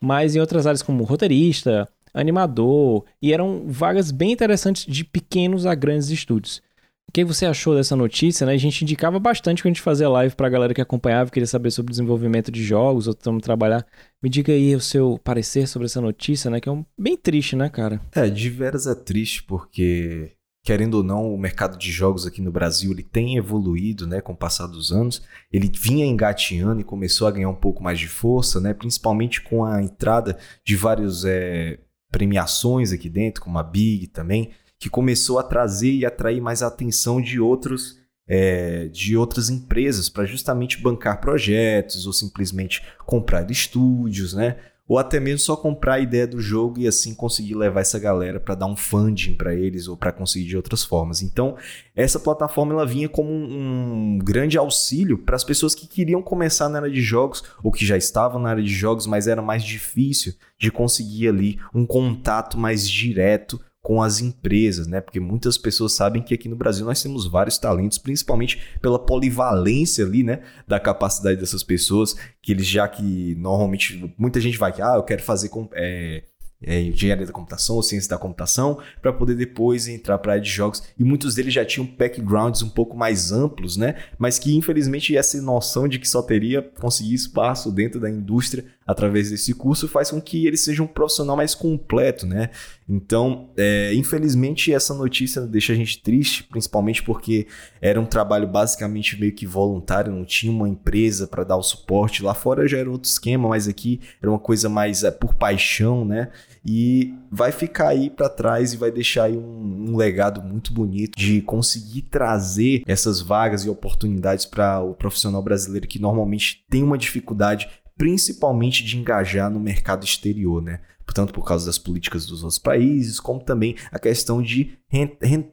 Mas 0.00 0.34
em 0.34 0.40
outras 0.40 0.66
áreas 0.66 0.82
como 0.82 1.04
roteirista, 1.04 1.88
animador, 2.16 3.04
e 3.20 3.32
eram 3.32 3.64
vagas 3.66 4.10
bem 4.10 4.32
interessantes 4.32 4.86
de 4.86 5.04
pequenos 5.04 5.66
a 5.66 5.74
grandes 5.74 6.08
estúdios. 6.08 6.62
O 7.08 7.12
que 7.12 7.24
você 7.24 7.46
achou 7.46 7.74
dessa 7.74 7.94
notícia, 7.94 8.44
né? 8.46 8.52
A 8.52 8.58
gente 8.58 8.82
indicava 8.82 9.18
bastante 9.20 9.62
quando 9.62 9.66
a 9.66 9.74
gente 9.74 9.82
fazia 9.82 10.08
live 10.08 10.34
pra 10.34 10.48
galera 10.48 10.74
que 10.74 10.80
acompanhava, 10.80 11.30
queria 11.30 11.46
saber 11.46 11.70
sobre 11.70 11.90
desenvolvimento 11.90 12.50
de 12.50 12.64
jogos, 12.64 13.06
ou 13.06 13.12
estamos 13.12 13.42
trabalhar. 13.42 13.86
Me 14.20 14.28
diga 14.28 14.52
aí 14.52 14.74
o 14.74 14.80
seu 14.80 15.18
parecer 15.22 15.68
sobre 15.68 15.86
essa 15.86 16.00
notícia, 16.00 16.50
né? 16.50 16.60
Que 16.60 16.68
é 16.68 16.72
um... 16.72 16.84
bem 16.98 17.16
triste, 17.16 17.54
né, 17.54 17.68
cara? 17.68 18.00
É, 18.12 18.28
de 18.28 18.50
veras 18.50 18.86
é 18.86 18.94
triste 18.94 19.44
porque 19.44 20.32
querendo 20.66 20.94
ou 20.94 21.04
não, 21.04 21.32
o 21.32 21.38
mercado 21.38 21.78
de 21.78 21.92
jogos 21.92 22.26
aqui 22.26 22.42
no 22.42 22.50
Brasil 22.50 22.90
ele 22.90 23.04
tem 23.04 23.36
evoluído, 23.36 24.04
né, 24.04 24.20
com 24.20 24.32
o 24.32 24.36
passar 24.36 24.66
dos 24.66 24.90
anos. 24.90 25.22
Ele 25.52 25.70
vinha 25.72 26.04
engateando 26.04 26.80
e 26.80 26.84
começou 26.84 27.28
a 27.28 27.30
ganhar 27.30 27.48
um 27.48 27.54
pouco 27.54 27.80
mais 27.80 28.00
de 28.00 28.08
força, 28.08 28.60
né, 28.60 28.74
principalmente 28.74 29.40
com 29.40 29.64
a 29.64 29.80
entrada 29.80 30.36
de 30.64 30.74
vários 30.74 31.24
é, 31.24 31.78
premiações 32.10 32.92
aqui 32.92 33.08
dentro, 33.08 33.42
como 33.42 33.58
a 33.58 33.62
Big 33.62 34.06
também, 34.08 34.50
que 34.78 34.90
começou 34.90 35.38
a 35.38 35.42
trazer 35.42 35.92
e 35.92 36.06
atrair 36.06 36.40
mais 36.40 36.62
a 36.62 36.66
atenção 36.66 37.20
de 37.20 37.40
outros 37.40 37.98
é, 38.28 38.88
de 38.88 39.16
outras 39.16 39.50
empresas 39.50 40.08
para 40.08 40.24
justamente 40.24 40.82
bancar 40.82 41.20
projetos 41.20 42.06
ou 42.06 42.12
simplesmente 42.12 42.82
comprar 43.04 43.48
estúdios, 43.50 44.34
né? 44.34 44.56
Ou 44.88 44.98
até 44.98 45.18
mesmo 45.18 45.40
só 45.40 45.56
comprar 45.56 45.94
a 45.94 46.00
ideia 46.00 46.26
do 46.26 46.40
jogo 46.40 46.78
e 46.78 46.86
assim 46.86 47.14
conseguir 47.14 47.54
levar 47.54 47.80
essa 47.80 47.98
galera 47.98 48.38
para 48.38 48.54
dar 48.54 48.66
um 48.66 48.76
funding 48.76 49.34
para 49.34 49.54
eles 49.54 49.88
ou 49.88 49.96
para 49.96 50.12
conseguir 50.12 50.46
de 50.46 50.56
outras 50.56 50.84
formas. 50.84 51.22
Então, 51.22 51.56
essa 51.94 52.20
plataforma 52.20 52.72
ela 52.72 52.86
vinha 52.86 53.08
como 53.08 53.30
um, 53.30 54.14
um 54.14 54.18
grande 54.18 54.56
auxílio 54.56 55.18
para 55.18 55.36
as 55.36 55.44
pessoas 55.44 55.74
que 55.74 55.86
queriam 55.86 56.22
começar 56.22 56.68
na 56.68 56.78
área 56.78 56.90
de 56.90 57.02
jogos 57.02 57.42
ou 57.62 57.72
que 57.72 57.84
já 57.84 57.96
estavam 57.96 58.40
na 58.40 58.50
área 58.50 58.62
de 58.62 58.72
jogos, 58.72 59.06
mas 59.06 59.26
era 59.26 59.42
mais 59.42 59.64
difícil 59.64 60.34
de 60.58 60.70
conseguir 60.70 61.28
ali 61.28 61.58
um 61.74 61.84
contato 61.84 62.58
mais 62.58 62.88
direto 62.88 63.60
com 63.86 64.02
as 64.02 64.20
empresas, 64.20 64.88
né? 64.88 65.00
Porque 65.00 65.20
muitas 65.20 65.56
pessoas 65.56 65.92
sabem 65.92 66.20
que 66.20 66.34
aqui 66.34 66.48
no 66.48 66.56
Brasil 66.56 66.84
nós 66.84 67.00
temos 67.00 67.24
vários 67.24 67.56
talentos, 67.56 67.98
principalmente 67.98 68.60
pela 68.82 68.98
polivalência 68.98 70.04
ali, 70.04 70.24
né? 70.24 70.42
Da 70.66 70.80
capacidade 70.80 71.38
dessas 71.38 71.62
pessoas, 71.62 72.16
que 72.42 72.50
eles 72.50 72.66
já 72.66 72.88
que 72.88 73.36
normalmente 73.36 74.12
muita 74.18 74.40
gente 74.40 74.58
vai 74.58 74.72
que, 74.72 74.82
ah, 74.82 74.94
eu 74.96 75.04
quero 75.04 75.22
fazer 75.22 75.50
com. 75.50 75.68
É, 75.72 76.24
é, 76.60 76.80
engenharia 76.80 77.26
da 77.26 77.32
computação 77.32 77.76
ou 77.76 77.82
ciência 77.82 78.10
da 78.10 78.18
computação, 78.18 78.80
para 79.00 79.12
poder 79.12 79.36
depois 79.36 79.86
entrar 79.86 80.18
para 80.18 80.32
a 80.32 80.34
área 80.34 80.42
de 80.42 80.50
jogos. 80.50 80.82
E 80.98 81.04
muitos 81.04 81.36
deles 81.36 81.54
já 81.54 81.64
tinham 81.64 81.86
backgrounds 81.86 82.62
um 82.62 82.70
pouco 82.70 82.96
mais 82.96 83.30
amplos, 83.30 83.76
né? 83.76 83.94
Mas 84.18 84.36
que 84.36 84.56
infelizmente 84.56 85.16
essa 85.16 85.40
noção 85.40 85.86
de 85.86 86.00
que 86.00 86.08
só 86.08 86.22
teria 86.22 86.60
conseguir 86.60 87.14
espaço 87.14 87.70
dentro 87.70 88.00
da 88.00 88.10
indústria 88.10 88.64
através 88.86 89.30
desse 89.30 89.52
curso 89.52 89.88
faz 89.88 90.10
com 90.10 90.20
que 90.20 90.46
ele 90.46 90.56
seja 90.56 90.82
um 90.82 90.86
profissional 90.86 91.36
mais 91.36 91.54
completo, 91.54 92.24
né? 92.24 92.50
Então, 92.88 93.50
é, 93.56 93.92
infelizmente, 93.94 94.72
essa 94.72 94.94
notícia 94.94 95.42
deixa 95.42 95.72
a 95.72 95.76
gente 95.76 96.00
triste, 96.00 96.44
principalmente 96.44 97.02
porque 97.02 97.48
era 97.80 98.00
um 98.00 98.06
trabalho 98.06 98.46
basicamente 98.46 99.18
meio 99.18 99.32
que 99.32 99.44
voluntário, 99.44 100.12
não 100.12 100.24
tinha 100.24 100.52
uma 100.52 100.68
empresa 100.68 101.26
para 101.26 101.42
dar 101.42 101.56
o 101.56 101.62
suporte. 101.62 102.22
Lá 102.22 102.32
fora 102.32 102.68
já 102.68 102.78
era 102.78 102.88
outro 102.88 103.10
esquema, 103.10 103.48
mas 103.48 103.66
aqui 103.66 104.00
era 104.22 104.30
uma 104.30 104.38
coisa 104.38 104.68
mais 104.68 105.02
é, 105.02 105.10
por 105.10 105.34
paixão, 105.34 106.04
né? 106.04 106.30
E 106.64 107.12
vai 107.30 107.50
ficar 107.50 107.88
aí 107.88 108.08
para 108.08 108.28
trás 108.28 108.72
e 108.72 108.76
vai 108.76 108.92
deixar 108.92 109.24
aí 109.24 109.36
um, 109.36 109.90
um 109.90 109.96
legado 109.96 110.40
muito 110.40 110.72
bonito 110.72 111.18
de 111.18 111.40
conseguir 111.42 112.02
trazer 112.02 112.82
essas 112.86 113.20
vagas 113.20 113.64
e 113.64 113.68
oportunidades 113.68 114.44
para 114.44 114.80
o 114.80 114.94
profissional 114.94 115.42
brasileiro 115.42 115.88
que 115.88 115.98
normalmente 115.98 116.64
tem 116.68 116.82
uma 116.82 116.98
dificuldade 116.98 117.68
principalmente 117.96 118.84
de 118.84 118.96
engajar 118.98 119.50
no 119.50 119.60
mercado 119.60 120.04
exterior, 120.04 120.62
né? 120.62 120.80
Tanto 121.14 121.32
por 121.32 121.44
causa 121.44 121.64
das 121.64 121.78
políticas 121.78 122.26
dos 122.26 122.42
outros 122.42 122.58
países, 122.58 123.20
como 123.20 123.40
também 123.40 123.76
a 123.92 123.98
questão 123.98 124.42
de 124.42 124.76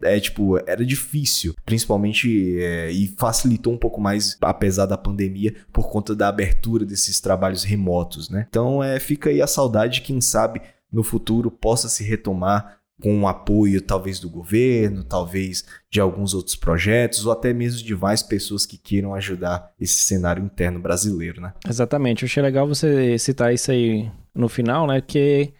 é, 0.01 0.19
tipo, 0.19 0.57
era 0.67 0.83
difícil, 0.83 1.53
principalmente 1.63 2.59
é, 2.59 2.91
e 2.91 3.07
facilitou 3.17 3.71
um 3.71 3.77
pouco 3.77 4.01
mais, 4.01 4.35
apesar 4.41 4.87
da 4.87 4.97
pandemia, 4.97 5.55
por 5.71 5.89
conta 5.89 6.15
da 6.15 6.27
abertura 6.27 6.85
desses 6.85 7.21
trabalhos 7.21 7.63
remotos, 7.63 8.29
né? 8.29 8.47
Então 8.49 8.83
é, 8.83 8.99
fica 8.99 9.29
aí 9.29 9.41
a 9.41 9.47
saudade, 9.47 10.01
quem 10.01 10.19
sabe 10.19 10.59
no 10.91 11.03
futuro 11.03 11.49
possa 11.49 11.87
se 11.87 12.03
retomar 12.03 12.79
com 13.01 13.21
o 13.21 13.27
apoio 13.27 13.81
talvez 13.81 14.19
do 14.19 14.29
governo, 14.29 15.03
talvez 15.03 15.65
de 15.89 15.99
alguns 15.99 16.33
outros 16.33 16.55
projetos, 16.55 17.25
ou 17.25 17.31
até 17.31 17.53
mesmo 17.53 17.83
de 17.83 17.95
mais 17.95 18.23
pessoas 18.23 18.65
que 18.65 18.77
queiram 18.77 19.13
ajudar 19.13 19.71
esse 19.79 19.99
cenário 19.99 20.43
interno 20.43 20.79
brasileiro, 20.79 21.41
né? 21.41 21.53
Exatamente. 21.67 22.23
Eu 22.23 22.27
achei 22.27 22.43
legal 22.43 22.67
você 22.67 23.17
citar 23.17 23.53
isso 23.53 23.71
aí 23.71 24.11
no 24.33 24.47
final, 24.47 24.87
né? 24.87 25.01
Que 25.01 25.53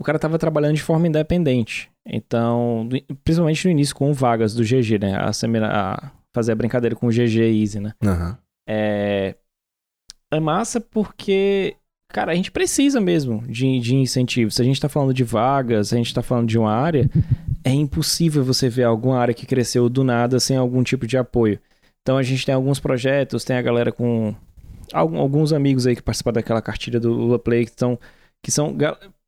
o 0.00 0.04
cara 0.04 0.16
estava 0.16 0.38
trabalhando 0.38 0.74
de 0.74 0.82
forma 0.82 1.06
independente. 1.06 1.90
Então, 2.06 2.88
principalmente 3.22 3.64
no 3.66 3.70
início 3.70 3.94
com 3.94 4.12
vagas 4.12 4.54
do 4.54 4.62
GG, 4.62 4.98
né? 5.00 5.14
A, 5.14 5.30
a 5.30 6.12
fazer 6.34 6.52
a 6.52 6.56
brincadeira 6.56 6.96
com 6.96 7.06
o 7.06 7.10
GG 7.10 7.38
Easy, 7.38 7.80
né? 7.80 7.92
Uhum. 8.02 8.36
É... 8.68 9.36
é 10.32 10.40
massa 10.40 10.80
porque 10.80 11.76
Cara, 12.12 12.32
a 12.32 12.34
gente 12.34 12.50
precisa 12.50 13.00
mesmo 13.00 13.42
de, 13.46 13.78
de 13.78 13.94
incentivo. 13.94 14.50
Se 14.50 14.60
a 14.60 14.64
gente 14.64 14.74
está 14.74 14.88
falando 14.88 15.14
de 15.14 15.22
vagas, 15.22 15.88
se 15.88 15.94
a 15.94 15.98
gente 15.98 16.08
está 16.08 16.22
falando 16.22 16.48
de 16.48 16.58
uma 16.58 16.72
área, 16.72 17.08
é 17.62 17.70
impossível 17.70 18.42
você 18.42 18.68
ver 18.68 18.84
alguma 18.84 19.18
área 19.18 19.34
que 19.34 19.46
cresceu 19.46 19.88
do 19.88 20.02
nada 20.02 20.40
sem 20.40 20.56
algum 20.56 20.82
tipo 20.82 21.06
de 21.06 21.16
apoio. 21.16 21.60
Então 22.02 22.16
a 22.16 22.22
gente 22.22 22.44
tem 22.44 22.54
alguns 22.54 22.80
projetos, 22.80 23.44
tem 23.44 23.56
a 23.56 23.62
galera 23.62 23.92
com 23.92 24.34
alguns 24.92 25.52
amigos 25.52 25.86
aí 25.86 25.94
que 25.94 26.02
participam 26.02 26.32
daquela 26.32 26.60
cartilha 26.60 26.98
do 26.98 27.12
Lula 27.12 27.38
Play 27.38 27.64
que, 27.64 27.70
estão, 27.70 27.96
que 28.42 28.50
são 28.50 28.76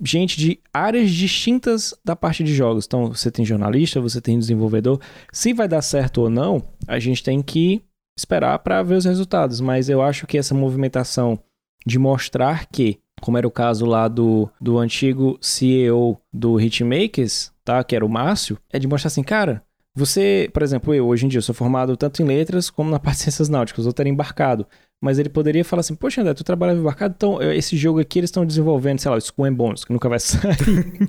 gente 0.03 0.37
de 0.37 0.59
áreas 0.75 1.11
distintas 1.13 1.95
da 2.05 2.17
parte 2.17 2.43
de 2.43 2.53
jogos. 2.53 2.85
Então 2.85 3.13
você 3.13 3.31
tem 3.31 3.45
jornalista, 3.45 4.01
você 4.01 4.21
tem 4.21 4.37
desenvolvedor. 4.37 5.01
Se 5.31 5.53
vai 5.53 5.69
dar 5.69 5.83
certo 5.83 6.23
ou 6.23 6.31
não, 6.31 6.61
a 6.89 6.99
gente 6.99 7.23
tem 7.23 7.41
que 7.41 7.81
esperar 8.19 8.59
para 8.59 8.83
ver 8.83 8.97
os 8.97 9.05
resultados. 9.05 9.61
Mas 9.61 9.89
eu 9.89 10.03
acho 10.03 10.27
que 10.27 10.37
essa 10.37 10.55
movimentação 10.55 11.39
de 11.87 11.99
mostrar 11.99 12.67
que, 12.67 12.99
como 13.21 13.39
era 13.39 13.47
o 13.47 13.51
caso 13.51 13.87
lá 13.87 14.09
do, 14.09 14.49
do 14.61 14.79
antigo 14.79 15.39
CEO 15.41 16.21
do 16.33 16.61
Hitmakers, 16.61 17.53
tá? 17.65 17.83
Que 17.85 17.97
era 17.97 18.05
o 18.05 18.09
Márcio, 18.09 18.59
é 18.73 18.79
de 18.79 18.87
mostrar 18.87 19.09
assim, 19.09 19.23
cara, 19.23 19.63
você, 19.95 20.49
por 20.53 20.63
exemplo, 20.63 20.95
eu 20.95 21.07
hoje 21.07 21.27
em 21.27 21.29
dia 21.29 21.39
eu 21.39 21.43
sou 21.43 21.55
formado 21.55 21.97
tanto 21.97 22.23
em 22.23 22.25
letras 22.25 22.71
como 22.71 22.91
na 22.91 22.99
parte 23.01 23.19
de 23.19 23.23
ciências 23.25 23.49
náuticas, 23.49 23.87
eu 23.87 23.93
teria 23.93 24.13
embarcado. 24.13 24.67
Mas 25.01 25.19
ele 25.19 25.29
poderia 25.29 25.65
falar 25.65 25.81
assim, 25.81 25.97
poxa 25.97 26.21
André, 26.21 26.33
tu 26.33 26.45
trabalhava 26.45 26.79
embarcado, 26.79 27.13
então 27.17 27.43
esse 27.43 27.77
jogo 27.77 27.99
aqui 27.99 28.21
eles 28.21 28.29
estão 28.29 28.47
desenvolvendo, 28.47 29.01
sei 29.01 29.11
lá, 29.11 29.17
o 29.17 29.19
Skull 29.19 29.47
and 29.47 29.55
Bones, 29.55 29.85
que 29.85 29.93
nunca 29.93 30.09
vai 30.09 30.19
sair. 30.21 30.55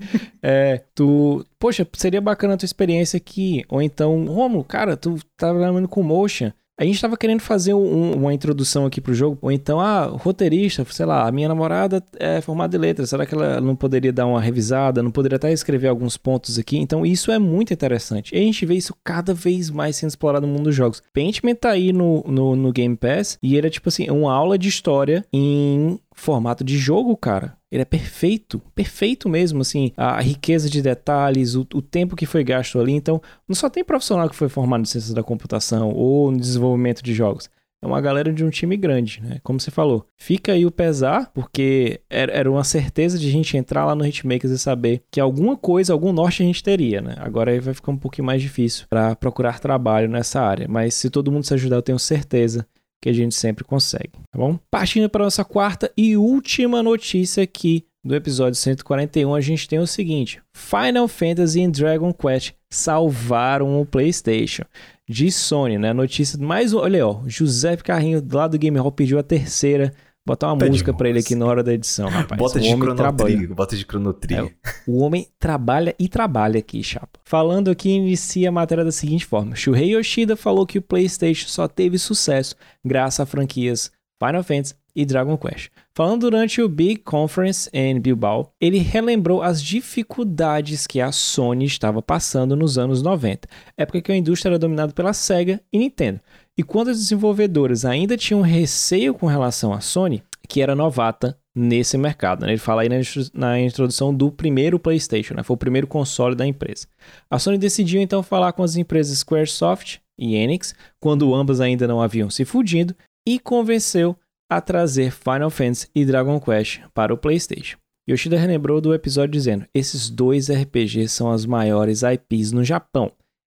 é, 0.41 0.83
tu, 0.95 1.45
poxa, 1.59 1.87
seria 1.93 2.19
bacana 2.19 2.55
a 2.55 2.57
tua 2.57 2.65
experiência 2.65 3.17
aqui. 3.17 3.63
Ou 3.69 3.81
então, 3.81 4.25
Romulo, 4.25 4.63
cara, 4.63 4.97
tu 4.97 5.15
tá 5.37 5.49
trabalhando 5.49 5.87
com 5.87 6.01
motion, 6.01 6.51
a 6.77 6.83
gente 6.83 6.95
estava 6.95 7.15
querendo 7.15 7.39
fazer 7.39 7.73
um, 7.73 8.13
uma 8.13 8.33
introdução 8.33 8.85
aqui 8.85 8.99
pro 8.99 9.13
jogo, 9.13 9.37
ou 9.41 9.51
então, 9.51 9.79
ah, 9.79 10.05
roteirista, 10.05 10.83
sei 10.89 11.05
lá, 11.05 11.27
a 11.27 11.31
minha 11.31 11.47
namorada 11.47 12.03
é 12.19 12.41
formada 12.41 12.75
em 12.75 12.79
letras, 12.79 13.09
será 13.09 13.25
que 13.25 13.35
ela 13.35 13.61
não 13.61 13.75
poderia 13.75 14.11
dar 14.11 14.25
uma 14.25 14.41
revisada, 14.41 15.03
não 15.03 15.11
poderia 15.11 15.35
até 15.35 15.51
escrever 15.51 15.87
alguns 15.87 16.17
pontos 16.17 16.57
aqui? 16.57 16.77
Então, 16.77 17.05
isso 17.05 17.31
é 17.31 17.37
muito 17.37 17.73
interessante. 17.73 18.33
E 18.33 18.39
a 18.39 18.41
gente 18.41 18.65
vê 18.65 18.75
isso 18.75 18.95
cada 19.03 19.33
vez 19.33 19.69
mais 19.69 19.95
sendo 19.95 20.09
explorado 20.09 20.47
no 20.47 20.53
mundo 20.53 20.63
dos 20.63 20.75
jogos. 20.75 21.01
Paintman 21.13 21.55
tá 21.55 21.69
aí 21.69 21.93
no, 21.93 22.23
no, 22.27 22.55
no 22.55 22.71
Game 22.71 22.95
Pass, 22.95 23.37
e 23.41 23.55
ele 23.55 23.67
é 23.67 23.69
tipo 23.69 23.89
assim, 23.89 24.09
uma 24.09 24.33
aula 24.33 24.57
de 24.57 24.67
história 24.67 25.23
em 25.31 25.99
formato 26.15 26.63
de 26.63 26.77
jogo, 26.77 27.15
cara. 27.17 27.57
Ele 27.71 27.81
é 27.81 27.85
perfeito, 27.85 28.61
perfeito 28.75 29.27
mesmo, 29.27 29.61
assim, 29.61 29.91
a 29.97 30.21
riqueza 30.21 30.69
de 30.69 30.81
detalhes, 30.81 31.55
o, 31.55 31.61
o, 31.73 31.81
tempo 31.81 32.15
que 32.15 32.25
foi 32.25 32.43
gasto 32.43 32.79
ali. 32.79 32.91
Então, 32.91 33.21
não 33.47 33.55
só 33.55 33.69
tem 33.69 33.83
profissional 33.83 34.29
que 34.29 34.35
foi 34.35 34.47
formado 34.47 34.81
em 34.81 34.85
ciências 34.85 35.13
da 35.13 35.23
computação 35.23 35.89
ou 35.89 36.31
no 36.31 36.37
desenvolvimento 36.37 37.01
de 37.01 37.13
jogos. 37.13 37.49
É 37.83 37.85
uma 37.85 37.99
galera 37.99 38.31
de 38.31 38.45
um 38.45 38.49
time 38.49 38.77
grande, 38.77 39.21
né? 39.21 39.39
Como 39.43 39.59
você 39.59 39.69
falou. 39.69 40.05
Fica 40.15 40.53
aí 40.53 40.65
o 40.65 40.71
pesar, 40.71 41.29
porque 41.33 41.99
era 42.09 42.49
uma 42.49 42.63
certeza 42.63 43.19
de 43.19 43.27
a 43.27 43.31
gente 43.31 43.57
entrar 43.57 43.83
lá 43.83 43.93
no 43.93 44.07
Hitmakers 44.07 44.53
e 44.53 44.57
saber 44.57 45.03
que 45.11 45.19
alguma 45.19 45.57
coisa, 45.57 45.91
algum 45.91 46.13
norte 46.13 46.41
a 46.41 46.45
gente 46.45 46.63
teria, 46.63 47.01
né? 47.01 47.15
Agora 47.17 47.51
aí 47.51 47.59
vai 47.59 47.73
ficar 47.73 47.91
um 47.91 47.97
pouquinho 47.97 48.25
mais 48.25 48.41
difícil 48.41 48.85
para 48.89 49.17
procurar 49.17 49.59
trabalho 49.59 50.07
nessa 50.07 50.39
área. 50.39 50.65
Mas 50.69 50.93
se 50.93 51.09
todo 51.09 51.29
mundo 51.29 51.43
se 51.43 51.53
ajudar, 51.55 51.75
eu 51.75 51.81
tenho 51.81 51.99
certeza 51.99 52.65
que 53.03 53.09
a 53.09 53.13
gente 53.13 53.35
sempre 53.35 53.65
consegue, 53.65 54.13
tá 54.31 54.39
bom? 54.39 54.57
Partindo 54.71 55.09
para 55.09 55.25
nossa 55.25 55.43
quarta 55.43 55.91
e 55.97 56.15
última 56.15 56.81
notícia 56.81 57.43
aqui 57.43 57.85
do 58.01 58.15
episódio 58.15 58.55
141, 58.55 59.35
a 59.35 59.41
gente 59.41 59.67
tem 59.67 59.77
o 59.77 59.85
seguinte: 59.85 60.41
Final 60.55 61.09
Fantasy 61.09 61.63
e 61.63 61.67
Dragon 61.67 62.13
Quest 62.13 62.53
salvaram 62.69 63.81
o 63.81 63.85
PlayStation. 63.85 64.63
De 65.05 65.29
Sony, 65.29 65.77
né? 65.77 65.91
Notícia 65.91 66.39
mais 66.39 66.73
olha, 66.73 67.05
ó, 67.05 67.23
José 67.27 67.75
Carrinho 67.75 68.25
lá 68.31 68.47
do 68.47 68.57
Game 68.57 68.79
Hall 68.79 68.89
pediu 68.89 69.19
a 69.19 69.23
terceira 69.23 69.93
Botar 70.25 70.47
uma 70.47 70.57
Pede 70.57 70.71
música 70.71 70.93
para 70.93 71.09
ele 71.09 71.19
aqui 71.19 71.35
na 71.35 71.45
hora 71.45 71.61
da 71.61 71.73
edição, 71.73 72.07
rapaz. 72.07 72.39
Bota 72.39 72.57
de 72.57 72.77
cronotrilho, 72.77 73.53
bota 73.53 73.75
de 73.75 73.85
cronotrilho. 73.85 74.45
É, 74.65 74.69
o 74.87 74.99
homem 74.99 75.27
trabalha 75.37 75.93
e 75.99 76.07
trabalha 76.07 76.59
aqui, 76.59 76.81
chapa. 76.81 77.19
Falando 77.25 77.69
aqui, 77.69 77.89
inicia 77.89 78.47
a 78.47 78.51
matéria 78.51 78.85
da 78.85 78.91
seguinte 78.91 79.25
forma. 79.25 79.53
Shuhei 79.53 79.93
Yoshida 79.93 80.37
falou 80.37 80.65
que 80.65 80.77
o 80.77 80.81
PlayStation 80.81 81.49
só 81.49 81.67
teve 81.67 81.97
sucesso 81.97 82.55
graças 82.85 83.19
a 83.19 83.25
franquias 83.25 83.91
Final 84.17 84.43
Fantasy 84.43 84.75
e 84.95 85.05
Dragon 85.05 85.37
Quest. 85.37 85.69
Falando 85.93 86.21
durante 86.21 86.61
o 86.61 86.69
Big 86.69 86.97
Conference 86.97 87.69
em 87.73 87.99
Bilbao, 87.99 88.53
ele 88.61 88.77
relembrou 88.77 89.41
as 89.41 89.61
dificuldades 89.61 90.87
que 90.87 91.01
a 91.01 91.11
Sony 91.11 91.65
estava 91.65 92.01
passando 92.01 92.55
nos 92.55 92.77
anos 92.77 93.01
90, 93.01 93.47
época 93.77 94.01
que 94.01 94.11
a 94.11 94.15
indústria 94.15 94.51
era 94.51 94.59
dominada 94.59 94.93
pela 94.93 95.13
Sega 95.13 95.61
e 95.71 95.77
Nintendo. 95.77 96.19
E 96.57 96.63
quando 96.63 96.89
as 96.89 96.99
desenvolvedoras 96.99 97.83
ainda 97.83 98.15
tinham 98.15 98.41
receio 98.41 99.13
com 99.13 99.25
relação 99.25 99.73
à 99.73 99.81
Sony, 99.81 100.23
que 100.47 100.61
era 100.61 100.75
novata 100.75 101.37
nesse 101.55 101.97
mercado. 101.97 102.45
Né? 102.45 102.51
Ele 102.51 102.57
fala 102.57 102.83
aí 102.83 102.89
na 103.33 103.59
introdução 103.59 104.13
do 104.13 104.31
primeiro 104.31 104.79
PlayStation, 104.79 105.33
né? 105.33 105.43
foi 105.43 105.55
o 105.55 105.57
primeiro 105.57 105.87
console 105.87 106.35
da 106.35 106.45
empresa. 106.45 106.87
A 107.29 107.39
Sony 107.39 107.57
decidiu 107.57 108.01
então 108.01 108.21
falar 108.21 108.53
com 108.53 108.63
as 108.63 108.75
empresas 108.75 109.19
Squaresoft 109.19 109.99
e 110.17 110.35
Enix, 110.35 110.75
quando 110.99 111.33
ambas 111.33 111.59
ainda 111.59 111.87
não 111.87 112.01
haviam 112.01 112.29
se 112.29 112.45
fudido, 112.45 112.95
e 113.27 113.39
convenceu 113.39 114.15
a 114.49 114.61
trazer 114.61 115.11
Final 115.11 115.49
Fantasy 115.49 115.87
e 115.95 116.05
Dragon 116.05 116.39
Quest 116.39 116.81
para 116.93 117.13
o 117.13 117.17
PlayStation. 117.17 117.77
Yoshida 118.07 118.37
relembrou 118.37 118.81
do 118.81 118.93
episódio 118.93 119.31
dizendo: 119.31 119.65
esses 119.73 120.09
dois 120.09 120.51
RPGs 120.51 121.09
são 121.09 121.31
as 121.31 121.45
maiores 121.45 122.01
IPs 122.03 122.51
no 122.51 122.63
Japão. 122.63 123.11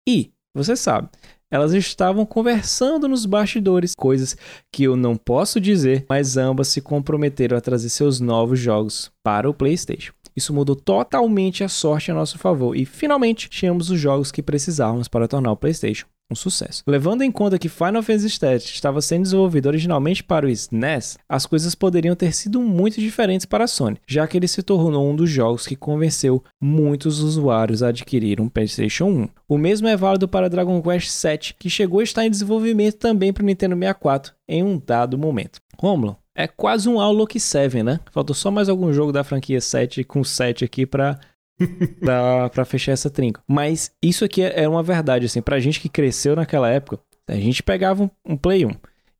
E, 0.07 0.31
você 0.55 0.75
sabe, 0.75 1.09
elas 1.51 1.73
estavam 1.73 2.25
conversando 2.25 3.07
nos 3.07 3.25
bastidores, 3.25 3.93
coisas 3.95 4.35
que 4.71 4.83
eu 4.83 4.95
não 4.95 5.15
posso 5.15 5.59
dizer, 5.59 6.05
mas 6.09 6.37
ambas 6.37 6.67
se 6.67 6.81
comprometeram 6.81 7.57
a 7.57 7.61
trazer 7.61 7.89
seus 7.89 8.19
novos 8.19 8.59
jogos 8.59 9.11
para 9.23 9.49
o 9.49 9.53
PlayStation. 9.53 10.13
Isso 10.35 10.53
mudou 10.53 10.75
totalmente 10.75 11.63
a 11.63 11.69
sorte 11.69 12.11
a 12.11 12.13
nosso 12.13 12.37
favor 12.37 12.75
e 12.75 12.85
finalmente 12.85 13.49
tínhamos 13.49 13.89
os 13.89 13.99
jogos 13.99 14.31
que 14.31 14.43
precisávamos 14.43 15.07
para 15.07 15.27
tornar 15.27 15.51
o 15.51 15.57
PlayStation 15.57 16.05
um 16.29 16.35
sucesso. 16.35 16.83
Levando 16.85 17.21
em 17.21 17.31
conta 17.31 17.57
que 17.57 17.69
Final 17.69 18.03
Fantasy 18.03 18.39
VII 18.39 18.55
estava 18.57 19.01
sendo 19.01 19.23
desenvolvido 19.23 19.67
originalmente 19.67 20.23
para 20.23 20.45
o 20.45 20.49
SNES, 20.49 21.17
as 21.27 21.45
coisas 21.45 21.75
poderiam 21.75 22.15
ter 22.15 22.33
sido 22.33 22.61
muito 22.61 22.99
diferentes 22.99 23.45
para 23.45 23.63
a 23.63 23.67
Sony, 23.67 23.97
já 24.07 24.27
que 24.27 24.37
ele 24.37 24.47
se 24.47 24.61
tornou 24.61 25.09
um 25.09 25.15
dos 25.15 25.29
jogos 25.29 25.65
que 25.65 25.75
convenceu 25.75 26.43
muitos 26.61 27.19
usuários 27.19 27.81
a 27.81 27.89
adquirir 27.89 28.41
um 28.41 28.49
PlayStation 28.49 29.05
1. 29.05 29.29
O 29.47 29.57
mesmo 29.57 29.87
é 29.87 29.95
válido 29.95 30.27
para 30.27 30.49
Dragon 30.49 30.81
Quest 30.81 31.09
VII, 31.23 31.55
que 31.57 31.69
chegou 31.69 31.99
a 31.99 32.03
estar 32.03 32.25
em 32.25 32.29
desenvolvimento 32.29 32.97
também 32.97 33.31
para 33.31 33.43
o 33.43 33.45
Nintendo 33.45 33.75
64 33.75 34.33
em 34.47 34.63
um 34.63 34.81
dado 34.83 35.17
momento. 35.17 35.59
Romulo, 35.79 36.17
é 36.35 36.47
quase 36.47 36.87
um 36.87 36.99
Outlook 36.99 37.39
7, 37.39 37.81
né? 37.81 37.99
Faltou 38.11 38.35
só 38.35 38.51
mais 38.51 38.69
algum 38.69 38.93
jogo 38.93 39.11
da 39.11 39.23
franquia 39.23 39.59
7 39.59 40.03
com 40.03 40.23
7 40.23 40.63
aqui 40.63 40.85
para 40.85 41.19
pra, 41.99 42.49
pra 42.49 42.65
fechar 42.65 42.91
essa 42.91 43.09
trinca. 43.09 43.41
Mas 43.47 43.91
isso 44.01 44.23
aqui 44.23 44.41
é, 44.41 44.63
é 44.63 44.69
uma 44.69 44.83
verdade, 44.83 45.25
assim, 45.25 45.41
pra 45.41 45.59
gente 45.59 45.79
que 45.79 45.89
cresceu 45.89 46.35
naquela 46.35 46.69
época, 46.69 46.99
a 47.27 47.35
gente 47.35 47.61
pegava 47.63 48.03
um, 48.03 48.09
um 48.25 48.37
Play 48.37 48.65
1 48.65 48.71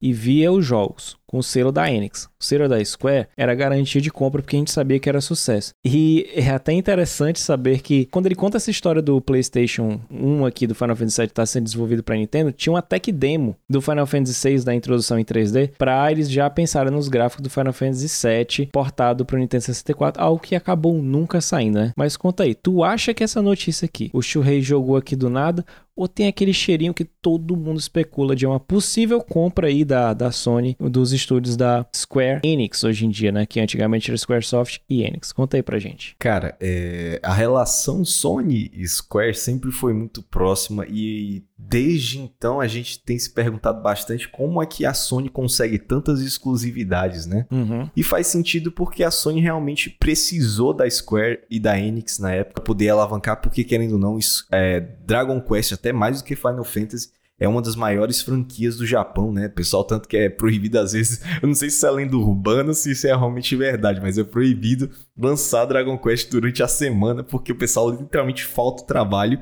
e 0.02 0.14
via 0.14 0.52
os 0.52 0.66
jogos 0.66 1.18
com 1.28 1.40
o 1.40 1.44
selo 1.44 1.72
da 1.72 1.92
Enix. 1.92 2.30
O 2.40 2.44
selo 2.44 2.70
da 2.70 2.84
Square 2.84 3.28
era 3.36 3.54
garantia 3.54 4.00
de 4.00 4.10
compra 4.10 4.42
porque 4.42 4.56
a 4.56 4.60
gente 4.60 4.72
sabia 4.72 5.00
que 5.00 5.10
era 5.10 5.20
sucesso. 5.20 5.74
E 5.84 6.28
é 6.34 6.50
até 6.50 6.72
interessante 6.72 7.40
saber 7.40 7.82
que 7.82 8.06
quando 8.06 8.28
ele 8.28 8.36
conta 8.36 8.58
essa 8.58 8.72
história 8.72 9.02
do 9.02 9.20
PlayStation 9.20 10.00
1 10.10 10.46
aqui 10.46 10.66
do 10.66 10.74
Final 10.74 10.96
Fantasy 10.96 11.22
VII 11.22 11.26
estar 11.26 11.42
tá 11.42 11.46
sendo 11.46 11.66
desenvolvido 11.66 12.02
para 12.02 12.16
Nintendo, 12.16 12.52
tinha 12.52 12.74
uma 12.74 12.82
tech 12.82 13.12
demo 13.12 13.56
do 13.70 13.82
Final 13.82 14.08
Fantasy 14.08 14.50
VI 14.50 14.64
da 14.64 14.74
introdução 14.74 15.20
em 15.20 15.26
3D 15.26 15.72
para 15.78 16.10
eles 16.12 16.30
já 16.30 16.50
pensarem 16.50 16.92
nos 16.92 17.10
gráficos 17.10 17.44
do 17.44 17.50
Final 17.50 17.74
Fantasy 17.74 18.08
VII 18.08 18.70
portado 18.72 19.26
para 19.26 19.36
o 19.36 19.40
Nintendo 19.40 19.64
64, 19.64 20.22
algo 20.22 20.40
que 20.40 20.56
acabou 20.56 20.94
nunca 20.94 21.42
saindo, 21.42 21.80
né? 21.80 21.92
Mas 21.96 22.16
conta 22.16 22.44
aí, 22.44 22.56
tu 22.56 22.84
acha 22.84 23.14
que 23.14 23.24
essa 23.24 23.42
notícia 23.42 23.86
aqui, 23.86 24.10
o 24.14 24.22
Shurei 24.22 24.62
jogou 24.62 24.96
aqui 24.96 25.16
do 25.16 25.30
nada 25.30 25.66
ou 25.98 26.08
tem 26.08 26.28
aquele 26.28 26.54
cheirinho 26.54 26.94
que 26.94 27.04
todo 27.04 27.58
mundo 27.58 27.80
especula 27.80 28.36
de 28.36 28.46
uma 28.46 28.60
possível 28.60 29.20
compra 29.20 29.68
aí 29.68 29.84
da, 29.84 30.14
da 30.14 30.32
Sony, 30.32 30.78
dos 30.80 31.12
estúdios 31.12 31.58
da 31.58 31.86
Square 31.94 32.42
Enix 32.44 32.84
hoje 32.84 33.06
em 33.06 33.10
dia, 33.10 33.32
né? 33.32 33.46
Que 33.46 33.60
antigamente 33.60 34.12
era 34.12 34.18
Squaresoft 34.18 34.80
e 34.88 35.04
Enix. 35.04 35.32
Conta 35.32 35.58
aí 35.58 35.64
pra 35.64 35.80
gente. 35.80 36.16
Cara, 36.20 36.56
é, 36.62 37.20
a 37.24 37.34
relação 37.34 38.06
Sony 38.06 38.70
e 38.74 38.88
Square 38.88 39.34
sempre 39.34 39.72
foi 39.72 39.94
muito 39.94 40.22
próxima 40.22 40.86
e 40.88 41.44
desde 41.58 42.20
então 42.20 42.62
a 42.62 42.68
gente 42.68 43.00
tem 43.00 43.18
se 43.18 43.30
perguntado 43.30 43.82
bastante 43.82 44.30
como 44.30 44.62
é 44.62 44.66
que 44.66 44.86
a 44.86 44.94
Sony 44.94 45.28
consegue 45.28 45.80
tantas 45.80 46.22
exclusividades, 46.22 47.26
né? 47.26 47.48
Uhum. 47.52 47.90
E 47.96 48.04
faz 48.04 48.28
sentido 48.28 48.72
porque 48.72 49.04
a 49.04 49.10
Sony 49.10 49.42
realmente 49.42 49.90
precisou 49.90 50.74
da 50.74 50.90
Square 50.90 51.40
e 51.50 51.60
da 51.60 51.80
Enix 51.80 52.20
na 52.20 52.32
época 52.32 52.62
poder 52.62 52.90
alavancar, 52.90 53.42
porque 53.42 53.64
querendo 53.64 53.94
ou 53.94 54.00
não, 54.00 54.20
é, 54.52 54.80
Dragon 55.06 55.42
Quest, 55.42 55.74
até 55.74 55.92
mais 55.92 56.22
do 56.22 56.26
que 56.26 56.36
Final 56.36 56.64
Fantasy, 56.64 57.10
é 57.40 57.48
uma 57.48 57.62
das 57.62 57.76
maiores 57.76 58.22
franquias 58.22 58.78
do 58.78 58.86
Japão, 58.86 59.32
né? 59.32 59.48
Pessoal, 59.48 59.84
tanto 59.84 60.08
que 60.08 60.18
é 60.18 60.30
proibido 60.30 60.80
às 60.80 60.94
vezes, 60.94 61.22
eu 61.42 61.48
não 61.48 61.54
sei 61.54 61.70
se 61.70 61.78
isso 61.78 61.88
é 61.88 61.92
lenda 61.92 62.18
urbana, 62.18 62.74
se 62.74 62.92
isso 62.92 63.06
é 63.06 63.16
realmente 63.16 63.56
verdade, 63.56 64.02
mas 64.02 64.18
é 64.18 64.24
proibido 64.24 64.90
lançar 65.18 65.66
Dragon 65.66 65.98
Quest 65.98 66.32
durante 66.32 66.64
a 66.64 66.68
semana, 66.68 67.24
porque 67.24 67.52
o 67.52 67.58
pessoal 67.58 67.92
literalmente 67.92 68.44
falta 68.44 68.86
trabalho 68.86 69.40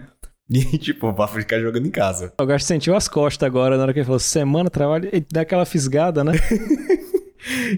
e, 0.49 0.63
tipo, 0.77 1.11
vai 1.11 1.27
ficar 1.27 1.59
jogando 1.59 1.87
em 1.87 1.91
casa. 1.91 2.33
O 2.39 2.45
Gasto 2.45 2.67
sentiu 2.67 2.95
as 2.95 3.07
costas 3.07 3.45
agora 3.45 3.77
na 3.77 3.83
hora 3.83 3.93
que 3.93 3.99
ele 3.99 4.05
falou 4.05 4.19
semana, 4.19 4.69
trabalho, 4.69 5.09
e 5.11 5.19
dá 5.19 5.41
aquela 5.41 5.65
fisgada, 5.65 6.23
né? 6.23 6.33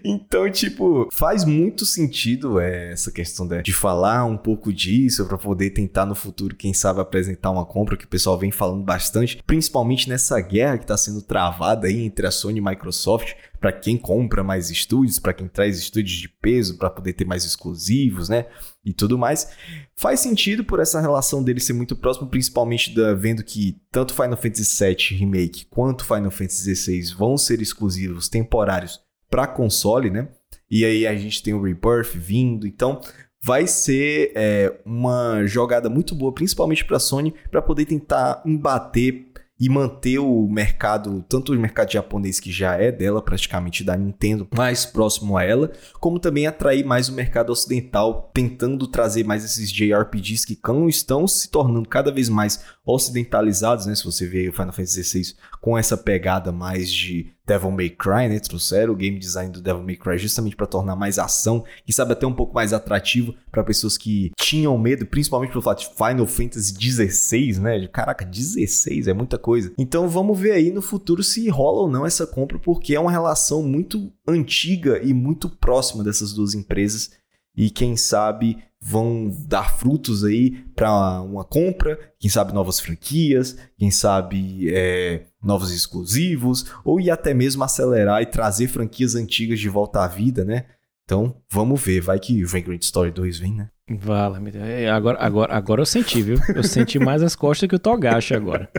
Então, 0.04 0.50
tipo, 0.50 1.10
faz 1.12 1.44
muito 1.44 1.86
sentido 1.86 2.60
é, 2.60 2.92
essa 2.92 3.12
questão 3.12 3.48
de, 3.48 3.62
de 3.62 3.74
falar 3.74 4.26
um 4.26 4.38
pouco 4.38 4.72
disso 4.72 5.26
para 5.26 5.38
poder 5.38 5.72
tentar 5.72 6.06
no 6.06 6.16
futuro, 6.16 6.56
quem 6.56 6.74
sabe, 6.74 7.02
apresentar 7.02 7.52
uma 7.52 7.66
compra 7.66 7.98
que 7.98 8.06
o 8.06 8.08
pessoal 8.08 8.38
vem 8.38 8.52
falando 8.52 8.84
bastante, 8.84 9.42
principalmente 9.46 10.08
nessa 10.08 10.40
guerra 10.40 10.78
que 10.78 10.84
está 10.86 10.96
sendo 10.96 11.22
travada 11.22 11.88
aí 11.88 12.02
entre 12.02 12.26
a 12.26 12.32
Sony 12.32 12.60
e 12.60 12.62
a 12.66 12.70
Microsoft, 12.70 13.34
para 13.60 13.72
quem 13.72 13.98
compra 13.98 14.44
mais 14.44 14.70
estúdios, 14.70 15.20
para 15.20 15.34
quem 15.34 15.48
traz 15.48 15.78
estúdios 15.78 16.18
de 16.18 16.30
peso 16.30 16.78
para 16.78 16.90
poder 16.90 17.14
ter 17.14 17.26
mais 17.26 17.44
exclusivos, 17.44 18.30
né? 18.30 18.46
E 18.86 18.94
tudo 18.94 19.18
mais. 19.18 19.50
Faz 19.96 20.20
sentido 20.20 20.64
por 20.64 20.80
essa 20.80 21.02
relação 21.02 21.44
dele 21.44 21.60
ser 21.60 21.74
muito 21.74 21.96
próximo, 21.96 22.28
principalmente 22.28 22.94
da, 22.94 23.14
vendo 23.14 23.44
que 23.44 23.78
tanto 23.92 24.14
Final 24.14 24.38
Fantasy 24.38 24.86
VII 24.86 25.18
Remake 25.18 25.66
quanto 25.66 26.06
Final 26.06 26.32
Fantasy 26.32 26.76
XVI 26.76 27.16
vão 27.16 27.38
ser 27.38 27.62
exclusivos 27.62 28.30
temporários 28.30 29.00
para 29.30 29.48
console, 29.48 30.10
né? 30.10 30.30
E 30.70 30.84
aí 30.84 31.08
a 31.08 31.16
gente 31.16 31.42
tem 31.42 31.54
o 31.54 31.62
Rebirth 31.62 32.14
vindo, 32.14 32.68
então 32.68 33.02
vai 33.42 33.66
ser 33.68 34.32
é, 34.36 34.74
uma 34.86 35.46
jogada 35.46 35.90
muito 35.90 36.14
boa, 36.14 36.34
principalmente 36.34 36.84
para 36.84 36.98
a 36.98 37.00
Sony, 37.00 37.34
para 37.50 37.62
poder 37.62 37.86
tentar 37.86 38.42
embater 38.46 39.27
e 39.60 39.70
manter 39.70 40.20
o 40.20 40.48
mercado, 40.48 41.26
tanto 41.28 41.54
o 41.54 41.60
mercado 41.60 41.92
japonês 41.92 42.40
que 42.40 42.52
já 42.52 42.76
é 42.76 42.92
dela, 42.92 43.22
praticamente 43.22 43.84
da 43.84 43.98
Nintendo, 43.98 44.48
mais 44.56 44.86
próximo 44.86 45.38
a 45.38 45.44
ela, 45.44 45.72
como 46.00 46.20
também 46.20 46.46
atrair 46.46 46.86
mais 46.86 47.10
o 47.10 47.14
mercado 47.14 47.52
ocidental, 47.52 48.30
tentando 48.34 48.88
trazer 48.88 49.24
mais 49.24 49.44
esses 49.44 49.72
JRPGs 49.72 50.46
que 50.46 50.60
estão 50.90 51.28
se 51.28 51.50
tornando 51.50 51.90
cada 51.90 52.12
vez 52.12 52.30
mais 52.30 52.64
ocidentalizados, 52.86 53.86
né? 53.86 53.96
Se 53.96 54.06
você 54.06 54.28
vê 54.28 54.48
o 54.48 54.54
Final 54.54 54.74
Fantasy 54.74 55.04
XVI 55.04 55.36
com 55.60 55.78
essa 55.78 55.98
pegada 55.98 56.52
mais 56.52 56.92
de 56.92 57.32
Devil 57.48 57.72
May 57.72 57.90
Cry, 57.90 58.28
né? 58.28 58.40
Trouxeram 58.40 58.94
o 58.94 58.96
game 58.96 59.18
design 59.18 59.52
do 59.52 59.62
Devil 59.62 59.84
May 59.84 59.96
Cry 59.96 60.18
justamente 60.18 60.56
para 60.56 60.68
tornar 60.68 60.96
mais 60.96 61.18
ação, 61.18 61.64
quem 61.86 61.94
sabe 61.94 62.12
até 62.12 62.28
um 62.28 62.34
pouco 62.34 62.54
mais 62.54 62.74
atrativo 62.74 63.34
para 63.50 63.64
pessoas 63.64 63.98
que 63.98 64.32
tinham 64.38 64.78
medo, 64.78 65.06
principalmente 65.06 65.52
pelo 65.52 65.62
fato 65.62 65.80
de 65.80 65.96
Final 65.96 66.28
Fantasy 66.28 66.76
XVI, 66.80 67.60
né? 67.60 67.88
Caraca, 67.88 68.26
16 68.26 69.08
é 69.08 69.14
muita 69.14 69.38
coisa. 69.38 69.72
Então 69.78 70.10
vamos 70.10 70.38
ver 70.38 70.52
aí 70.52 70.72
no 70.72 70.82
futuro 70.82 71.24
se 71.24 71.48
rola 71.50 71.84
ou 71.84 71.90
não 71.90 72.06
essa 72.06 72.28
compra, 72.28 72.60
porque 72.60 72.94
é 72.94 73.00
uma 73.00 73.12
relação 73.12 73.64
muito 73.64 74.12
antiga 74.28 75.02
e 75.02 75.14
muito 75.14 75.50
próxima 75.50 76.04
dessas 76.04 76.34
duas 76.34 76.54
empresas 76.54 77.12
e 77.58 77.72
quem 77.72 77.98
sabe 77.98 78.64
vão 78.80 79.30
dar 79.48 79.76
frutos 79.78 80.24
aí 80.24 80.52
para 80.76 81.22
uma 81.22 81.44
compra, 81.44 82.00
quem 82.20 82.30
sabe 82.30 82.54
novas 82.54 82.80
franquias, 82.80 83.58
quem 83.78 83.90
sabe 83.90 84.70
é, 84.74 85.26
novos 85.44 85.72
exclusivos, 85.72 86.66
ou 86.86 87.00
e 87.00 87.10
até 87.10 87.34
mesmo 87.34 87.64
acelerar 87.64 88.22
e 88.22 88.26
trazer 88.26 88.68
franquias 88.68 89.16
antigas 89.16 89.60
de 89.60 89.70
volta 89.70 90.04
à 90.04 90.08
vida, 90.08 90.46
né? 90.46 90.66
Então, 91.04 91.42
vamos 91.50 91.82
ver. 91.82 92.02
Vai 92.02 92.20
que 92.20 92.44
o 92.44 92.48
Vagrant 92.48 92.82
Story 92.82 93.12
2 93.12 93.40
vem, 93.40 93.54
né? 93.54 93.70
Vala, 93.90 94.42
é, 94.56 94.90
agora, 94.90 95.18
agora, 95.20 95.54
agora 95.54 95.82
eu 95.82 95.86
senti, 95.86 96.22
viu? 96.22 96.38
Eu 96.54 96.64
senti 96.64 97.00
mais 97.00 97.24
as 97.24 97.36
costas 97.36 97.70
que 97.70 97.76
o 97.76 97.80
Togashi 97.80 98.36
agora. 98.36 98.70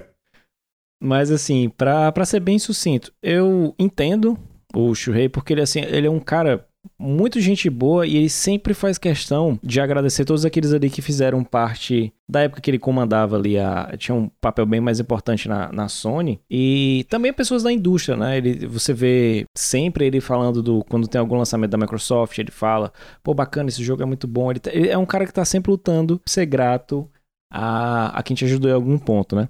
Mas 1.03 1.31
assim, 1.31 1.71
pra 1.71 2.13
ser 2.27 2.41
bem 2.41 2.59
sucinto, 2.59 3.13
eu 3.23 3.75
entendo 3.79 4.39
o 4.75 4.95
Shuhei, 4.95 5.29
porque 5.29 5.55
ele, 5.55 5.63
assim, 5.63 5.81
ele 5.81 6.07
é 6.07 6.11
um 6.11 6.21
cara 6.21 6.68
muito 6.99 7.41
gente 7.41 7.69
boa 7.69 8.07
e 8.07 8.17
ele 8.17 8.29
sempre 8.29 8.75
faz 8.75 8.99
questão 8.99 9.59
de 9.63 9.81
agradecer 9.81 10.25
todos 10.25 10.45
aqueles 10.45 10.73
ali 10.73 10.91
que 10.91 11.03
fizeram 11.03 11.43
parte 11.45 12.13
da 12.29 12.43
época 12.43 12.61
que 12.61 12.71
ele 12.71 12.79
comandava 12.79 13.37
ali, 13.37 13.59
a, 13.59 13.95
tinha 13.97 14.15
um 14.15 14.29
papel 14.41 14.67
bem 14.67 14.81
mais 14.81 15.01
importante 15.01 15.49
na, 15.49 15.73
na 15.73 15.89
Sony 15.89 16.41
e 16.51 17.07
também 17.09 17.33
pessoas 17.33 17.63
da 17.63 17.73
indústria, 17.73 18.17
né? 18.17 18.37
Ele, 18.37 18.67
você 18.67 18.93
vê 18.93 19.47
sempre 19.57 20.07
ele 20.07 20.21
falando 20.21 20.63
do 20.63 20.85
quando 20.85 21.09
tem 21.09 21.19
algum 21.19 21.37
lançamento 21.37 21.71
da 21.71 21.79
Microsoft, 21.79 22.39
ele 22.39 22.51
fala, 22.51 22.93
pô, 23.23 23.33
bacana, 23.33 23.69
esse 23.69 23.83
jogo 23.83 24.03
é 24.03 24.07
muito 24.07 24.29
bom. 24.29 24.51
Ele, 24.51 24.61
ele 24.67 24.89
é 24.89 24.99
um 24.99 25.07
cara 25.07 25.27
que 25.27 25.33
tá 25.33 25.45
sempre 25.45 25.71
lutando, 25.71 26.21
ser 26.27 26.45
grato 26.47 27.11
a, 27.51 28.19
a 28.19 28.23
quem 28.23 28.37
te 28.37 28.45
ajudou 28.45 28.71
em 28.71 28.75
algum 28.75 28.99
ponto, 28.99 29.35
né? 29.35 29.49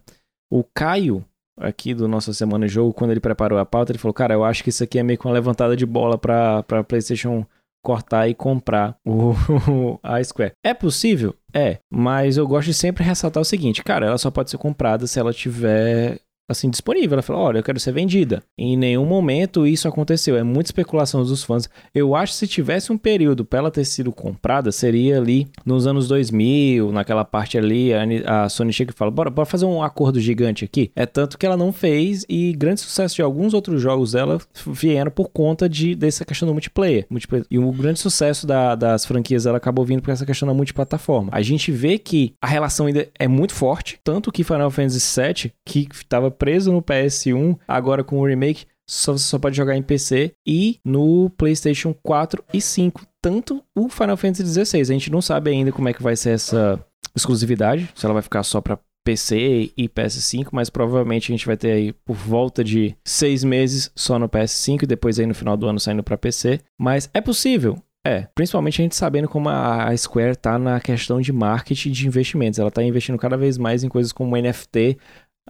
O 0.51 0.63
Caio, 0.63 1.25
aqui 1.61 1.95
do 1.95 2.09
Nossa 2.09 2.33
Semana 2.33 2.67
de 2.67 2.73
Jogo, 2.73 2.93
quando 2.93 3.11
ele 3.11 3.21
preparou 3.21 3.59
a 3.59 3.67
pauta, 3.67 3.93
ele 3.93 3.99
falou: 3.99 4.15
Cara, 4.15 4.35
eu 4.35 4.45
acho 4.45 4.63
que 4.63 4.71
isso 4.71 4.85
aqui 4.85 4.99
é 4.99 5.03
meio 5.03 5.19
que 5.19 5.27
uma 5.27 5.35
levantada 5.35 5.77
de 5.77 5.87
bola 5.87 6.19
para 6.19 6.63
pra 6.63 6.85
PlayStation 6.85 7.45
cortar 7.83 8.29
e 8.29 8.35
comprar 8.35 8.97
o, 9.07 9.99
a 10.03 10.23
Square. 10.23 10.53
É 10.65 10.75
possível? 10.75 11.35
É, 11.55 11.79
mas 11.91 12.37
eu 12.37 12.47
gosto 12.47 12.67
de 12.67 12.75
sempre 12.75 13.05
ressaltar 13.05 13.41
o 13.41 13.47
seguinte, 13.47 13.83
cara, 13.83 14.07
ela 14.07 14.19
só 14.19 14.31
pode 14.31 14.51
ser 14.51 14.59
comprada 14.59 15.07
se 15.07 15.19
ela 15.19 15.33
tiver 15.33 16.21
assim, 16.49 16.71
disponível. 16.71 17.17
Ela 17.17 17.23
falou: 17.23 17.43
olha, 17.43 17.59
eu 17.59 17.63
quero 17.63 17.79
ser 17.79 17.93
vendida. 17.93 18.43
Em 18.57 18.77
nenhum 18.77 19.05
momento 19.05 19.67
isso 19.67 19.87
aconteceu. 19.87 20.37
É 20.37 20.43
muita 20.43 20.69
especulação 20.69 21.23
dos 21.23 21.45
fãs. 21.45 21.69
Eu 21.95 22.15
acho 22.15 22.33
que 22.33 22.39
se 22.39 22.47
tivesse 22.47 22.93
um 22.93 22.99
período 22.99 23.45
para 23.45 23.59
ela 23.59 23.71
ter 23.71 23.85
sido 23.85 24.13
comprada, 24.13 24.73
seria 24.73 25.19
ali 25.19 25.49
nos 25.65 25.87
anos 25.87 26.09
2000, 26.09 26.91
naquela 26.93 27.25
parte 27.25 27.59
ali, 27.59 27.93
a, 27.93 28.45
a 28.45 28.49
Sony 28.49 28.73
chega 28.73 28.93
e 28.93 28.95
fala: 28.95 29.11
bora, 29.11 29.31
bora 29.31 29.47
fazer 29.47 29.67
um 29.67 29.83
acordo 29.83 30.21
gigante 30.21 30.65
aqui. 30.65 30.91
É 30.97 31.05
tanto 31.07 31.37
que 31.37 31.45
ela 31.45 31.57
não 31.57 31.73
fez 31.73 32.25
e 32.29 32.53
grande 32.53 32.81
sucesso 32.81 33.17
de 33.17 33.23
alguns 33.23 33.53
outros 33.55 33.81
jogos 33.81 34.13
dela 34.13 34.39
vieram 34.67 35.11
por 35.11 35.29
conta 35.29 35.69
de, 35.69 35.95
dessa 35.95 36.25
questão 36.25 36.47
do 36.47 36.53
multiplayer. 36.53 37.07
multiplayer. 37.11 37.47
E 37.51 37.59
o 37.59 37.71
grande 37.73 38.01
sucesso 38.01 38.47
da, 38.47 38.75
das 38.75 39.05
franquias 39.05 39.47
ela 39.47 39.59
acabou 39.59 39.85
vindo 39.85 40.03
por 40.03 40.11
essa 40.11 40.25
questão 40.25 40.47
da 40.47 40.55
multiplataforma. 40.55 41.31
A 41.33 41.43
gente 41.43 41.71
vê 41.71 41.99
que 41.99 42.35
a 42.41 42.47
relação 42.47 42.87
ainda 42.87 43.07
é 43.19 43.29
muito 43.29 43.55
forte, 43.55 44.01
tanto 44.03 44.33
que 44.33 44.45
Final 44.45 44.71
Fantasy 44.71 45.21
VII, 45.21 45.53
que 45.65 45.89
estava 45.93 46.31
preso 46.39 46.73
no 46.73 46.83
PS1, 46.83 47.59
agora 47.67 48.05
com 48.05 48.19
o 48.19 48.27
remake, 48.27 48.67
só, 48.89 49.13
você 49.13 49.25
só 49.25 49.39
pode 49.39 49.57
jogar 49.57 49.77
em 49.77 49.83
PC 49.83 50.33
e 50.47 50.79
no 50.85 51.29
PlayStation 51.31 51.95
4 52.03 52.43
e 52.55 52.61
5. 52.61 53.07
Tanto 53.21 53.63
o 53.77 53.89
Final 53.89 54.17
Fantasy 54.17 54.65
XVI. 54.65 54.81
A 54.81 54.85
gente 54.85 55.13
não 55.13 55.21
sabe 55.21 55.51
ainda 55.51 55.71
como 55.71 55.89
é 55.89 55.93
que 55.93 56.03
vai 56.03 56.17
ser 56.17 56.31
essa 56.31 56.83
exclusividade, 57.15 57.89
se 57.95 58.07
ela 58.07 58.15
vai 58.15 58.23
ficar 58.23 58.43
só 58.43 58.61
para 58.61 58.79
PC 59.05 59.73
e 59.77 59.89
PS5, 59.89 60.49
mas 60.53 60.69
provavelmente 60.69 61.31
a 61.31 61.35
gente 61.35 61.47
vai 61.47 61.57
ter 61.57 61.73
aí 61.73 61.93
por 61.93 62.15
volta 62.15 62.63
de 62.63 62.95
seis 63.07 63.43
meses 63.43 63.91
só 63.97 64.19
no 64.19 64.29
PS5 64.29 64.83
e 64.83 64.87
depois 64.87 65.19
aí 65.19 65.27
no 65.27 65.35
final 65.35 65.57
do 65.57 65.67
ano 65.67 65.81
saindo 65.81 66.03
para 66.03 66.19
PC. 66.19 66.61
Mas 66.79 67.09
é 67.15 67.21
possível, 67.21 67.83
é, 68.07 68.29
principalmente 68.35 68.81
a 68.81 68.85
gente 68.85 68.97
sabendo 68.97 69.29
como 69.29 69.49
a 69.49 69.95
Square 69.97 70.37
tá 70.37 70.59
na 70.59 70.81
questão 70.81 71.21
de 71.21 71.33
marketing 71.33 71.91
de 71.91 72.07
investimentos. 72.07 72.59
Ela 72.59 72.71
tá 72.71 72.83
investindo 72.83 73.19
cada 73.19 73.37
vez 73.37 73.59
mais 73.59 73.83
em 73.83 73.89
coisas 73.89 74.13
como 74.13 74.37
NFT 74.37 74.99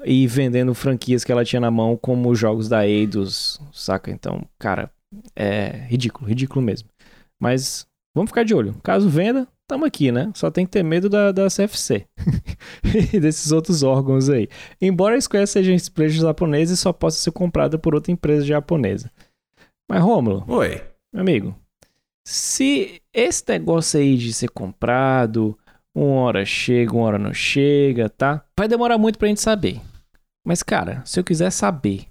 e 0.05 0.27
vendendo 0.27 0.75
franquias 0.75 1.25
que 1.25 1.33
ela 1.33 1.45
tinha 1.45 1.61
na 1.61 1.71
mão, 1.71 1.97
como 1.97 2.31
os 2.31 2.39
jogos 2.39 2.69
da 2.69 2.87
Eidos, 2.87 3.61
saca? 3.73 4.11
Então, 4.11 4.45
cara, 4.59 4.91
é 5.35 5.87
ridículo, 5.89 6.29
ridículo 6.29 6.63
mesmo. 6.63 6.89
Mas 7.41 7.87
vamos 8.15 8.31
ficar 8.31 8.45
de 8.45 8.55
olho. 8.55 8.75
Caso 8.83 9.09
venda, 9.09 9.47
tamo 9.67 9.85
aqui, 9.85 10.11
né? 10.11 10.31
Só 10.35 10.51
tem 10.51 10.65
que 10.65 10.73
ter 10.73 10.83
medo 10.83 11.09
da, 11.09 11.31
da 11.33 11.47
CFC 11.49 12.07
e 13.13 13.21
desses 13.21 13.53
outros 13.53 13.83
órgãos 13.83 14.29
aí. 14.29 14.49
Embora 14.81 15.17
a 15.17 15.21
Square 15.21 15.47
seja 15.47 15.73
empresa 15.73 16.15
japonesa 16.15 16.75
e 16.75 16.77
só 16.77 16.93
possa 16.93 17.19
ser 17.21 17.31
comprada 17.31 17.79
por 17.79 17.95
outra 17.95 18.13
empresa 18.13 18.45
japonesa. 18.45 19.11
Mas, 19.89 20.03
Rômulo. 20.03 20.45
Oi. 20.49 20.83
Meu 21.13 21.23
amigo, 21.23 21.57
se 22.27 23.01
esse 23.15 23.43
negócio 23.49 23.99
aí 23.99 24.17
de 24.17 24.35
ser 24.35 24.51
comprado, 24.51 25.59
uma 25.99 26.23
hora 26.23 26.45
chega, 26.45 26.93
uma 26.93 27.05
hora 27.05 27.19
não 27.19 27.35
chega, 27.35 28.09
tá? 28.09 28.45
Vai 28.59 28.69
demorar 28.69 28.99
muito 28.99 29.19
pra 29.19 29.29
gente 29.29 29.41
saber. 29.41 29.81
Mas, 30.47 30.63
cara, 30.63 31.03
se 31.05 31.19
eu 31.19 31.25
quiser 31.25 31.51
saber 31.51 32.07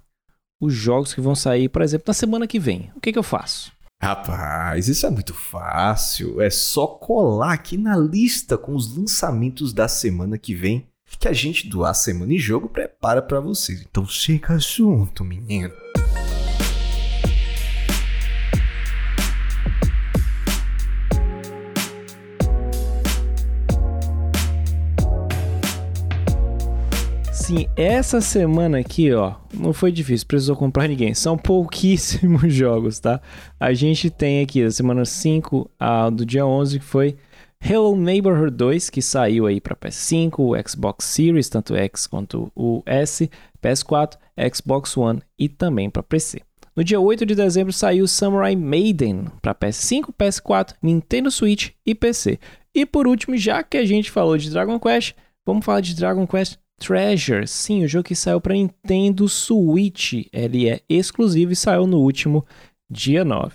os 0.60 0.74
jogos 0.74 1.14
que 1.14 1.20
vão 1.20 1.34
sair, 1.34 1.68
por 1.68 1.82
exemplo, 1.82 2.04
na 2.06 2.14
semana 2.14 2.46
que 2.46 2.58
vem, 2.58 2.90
o 2.94 3.00
que, 3.00 3.12
que 3.12 3.18
eu 3.18 3.22
faço? 3.22 3.72
Rapaz, 4.00 4.88
isso 4.88 5.06
é 5.06 5.10
muito 5.10 5.34
fácil. 5.34 6.40
É 6.40 6.50
só 6.50 6.86
colar 6.86 7.52
aqui 7.52 7.76
na 7.76 7.96
lista 7.96 8.56
com 8.56 8.74
os 8.74 8.96
lançamentos 8.96 9.72
da 9.72 9.88
semana 9.88 10.38
que 10.38 10.54
vem 10.54 10.86
que 11.18 11.26
a 11.26 11.32
gente 11.32 11.68
do 11.68 11.84
A 11.84 11.94
Semana 11.94 12.34
em 12.34 12.38
Jogo 12.38 12.68
prepara 12.68 13.22
para 13.22 13.40
vocês. 13.40 13.80
Então 13.82 14.06
chega 14.06 14.58
junto, 14.58 15.24
menino. 15.24 15.72
Assim, 27.48 27.66
essa 27.76 28.20
semana 28.20 28.78
aqui, 28.78 29.10
ó, 29.14 29.34
não 29.54 29.72
foi 29.72 29.90
difícil, 29.90 30.26
precisou 30.26 30.54
comprar 30.54 30.86
ninguém. 30.86 31.14
São 31.14 31.38
pouquíssimos 31.38 32.52
jogos, 32.52 32.98
tá? 32.98 33.22
A 33.58 33.72
gente 33.72 34.10
tem 34.10 34.42
aqui 34.42 34.62
da 34.62 34.70
semana 34.70 35.06
5 35.06 35.70
a 35.80 36.10
do 36.10 36.26
dia 36.26 36.44
11, 36.44 36.78
que 36.78 36.84
foi 36.84 37.16
Hello 37.58 37.96
Neighborhood 37.96 38.54
2, 38.54 38.90
que 38.90 39.00
saiu 39.00 39.46
aí 39.46 39.62
para 39.62 39.74
PS5, 39.74 40.34
o 40.38 40.68
Xbox 40.68 41.06
Series, 41.06 41.48
tanto 41.48 41.74
X 41.74 42.06
quanto 42.06 42.52
o 42.54 42.82
S, 42.84 43.30
PS4, 43.62 44.18
Xbox 44.54 44.94
One 44.98 45.22
e 45.38 45.48
também 45.48 45.88
para 45.88 46.02
PC. 46.02 46.42
No 46.76 46.84
dia 46.84 47.00
8 47.00 47.24
de 47.24 47.34
dezembro 47.34 47.72
saiu 47.72 48.06
Samurai 48.06 48.54
Maiden 48.54 49.24
para 49.40 49.54
PS5, 49.54 50.12
PS4, 50.18 50.74
Nintendo 50.82 51.30
Switch 51.30 51.70
e 51.84 51.94
PC. 51.94 52.38
E 52.74 52.84
por 52.84 53.08
último, 53.08 53.38
já 53.38 53.62
que 53.62 53.78
a 53.78 53.86
gente 53.86 54.10
falou 54.10 54.36
de 54.36 54.50
Dragon 54.50 54.78
Quest, 54.78 55.14
vamos 55.46 55.64
falar 55.64 55.80
de 55.80 55.96
Dragon 55.96 56.26
Quest 56.26 56.58
Treasure, 56.78 57.46
sim, 57.46 57.84
o 57.84 57.88
jogo 57.88 58.04
que 58.04 58.14
saiu 58.14 58.40
para 58.40 58.54
Nintendo 58.54 59.28
Switch. 59.28 60.26
Ele 60.32 60.68
é 60.68 60.80
exclusivo 60.88 61.52
e 61.52 61.56
saiu 61.56 61.86
no 61.86 61.98
último 61.98 62.46
dia 62.88 63.24
9. 63.24 63.54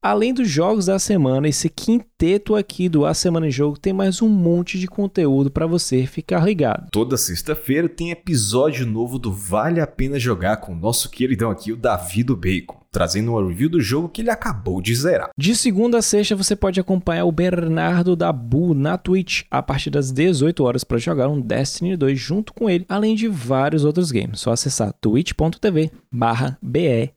Além 0.00 0.34
dos 0.34 0.48
jogos 0.48 0.86
da 0.86 0.98
semana, 0.98 1.48
esse 1.48 1.68
quinteto 1.68 2.56
aqui 2.56 2.88
do 2.88 3.06
A 3.06 3.14
Semana 3.14 3.46
em 3.46 3.52
Jogo 3.52 3.78
tem 3.78 3.92
mais 3.92 4.20
um 4.20 4.28
monte 4.28 4.76
de 4.76 4.88
conteúdo 4.88 5.48
para 5.48 5.64
você 5.64 6.06
ficar 6.06 6.44
ligado. 6.44 6.88
Toda 6.90 7.16
sexta-feira 7.16 7.88
tem 7.88 8.10
episódio 8.10 8.84
novo 8.84 9.16
do 9.16 9.32
Vale 9.32 9.80
a 9.80 9.86
Pena 9.86 10.18
Jogar 10.18 10.56
com 10.56 10.72
o 10.72 10.76
nosso 10.76 11.08
queridão 11.08 11.52
aqui, 11.52 11.70
o 11.70 11.76
Davi 11.76 12.24
do 12.24 12.36
Bacon 12.36 12.81
trazendo 12.92 13.32
uma 13.32 13.48
review 13.48 13.70
do 13.70 13.80
jogo 13.80 14.08
que 14.08 14.20
ele 14.20 14.30
acabou 14.30 14.82
de 14.82 14.94
zerar. 14.94 15.30
De 15.36 15.56
segunda 15.56 15.98
a 15.98 16.02
sexta 16.02 16.36
você 16.36 16.54
pode 16.54 16.78
acompanhar 16.78 17.24
o 17.24 17.32
Bernardo 17.32 18.14
Dabu 18.14 18.74
na 18.74 18.98
Twitch 18.98 19.44
a 19.50 19.62
partir 19.62 19.90
das 19.90 20.12
18 20.12 20.62
horas 20.62 20.84
para 20.84 20.98
jogar 20.98 21.28
um 21.28 21.40
Destiny 21.40 21.96
2 21.96 22.20
junto 22.20 22.52
com 22.52 22.68
ele, 22.68 22.84
além 22.88 23.16
de 23.16 23.26
vários 23.26 23.84
outros 23.84 24.12
games. 24.12 24.40
Só 24.40 24.52
acessar 24.52 24.92
twitch.tv 25.00 25.90
barra 26.12 26.58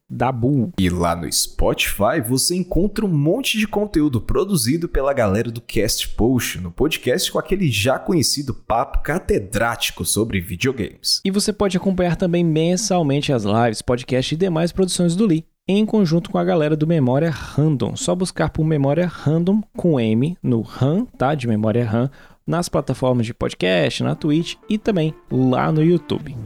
Dabu. 0.10 0.72
E 0.80 0.90
lá 0.90 1.16
no 1.16 1.32
Spotify 1.32 2.22
você 2.26 2.56
encontra 2.56 3.06
um 3.06 3.10
monte 3.10 3.58
de 3.58 3.68
conteúdo 3.68 4.22
produzido 4.22 4.88
pela 4.88 5.14
galera 5.14 5.52
do 5.52 5.60
Cast 5.60 6.10
Post, 6.10 6.60
no 6.60 6.72
podcast 6.72 7.32
com 7.32 7.40
aquele 7.40 7.70
já 7.70 8.00
conhecido 8.00 8.54
papo 8.54 9.02
catedrático 9.02 10.06
sobre 10.06 10.40
videogames. 10.40 11.22
E 11.26 11.32
você 11.32 11.52
pode 11.52 11.76
acompanhar 11.76 12.16
também 12.16 12.44
mensalmente 12.44 13.34
as 13.34 13.44
lives, 13.44 13.82
podcasts 13.82 14.34
e 14.34 14.38
demais 14.38 14.72
produções 14.72 15.16
do 15.16 15.26
Lee 15.26 15.46
em 15.68 15.84
conjunto 15.84 16.30
com 16.30 16.38
a 16.38 16.44
galera 16.44 16.76
do 16.76 16.86
Memória 16.86 17.32
Random. 17.32 17.96
Só 17.96 18.14
buscar 18.14 18.50
por 18.50 18.64
Memória 18.64 19.08
Random 19.08 19.64
com 19.76 20.00
M 20.00 20.38
no 20.42 20.62
RAM, 20.62 21.06
tá? 21.18 21.34
De 21.34 21.48
Memória 21.48 21.84
RAM, 21.84 22.10
nas 22.46 22.70
plataformas 22.70 23.26
de 23.26 23.34
podcast, 23.34 24.04
na 24.04 24.14
Twitch 24.14 24.58
e 24.70 24.78
também 24.78 25.14
lá 25.32 25.72
no 25.72 25.84
YouTube. 25.84 26.38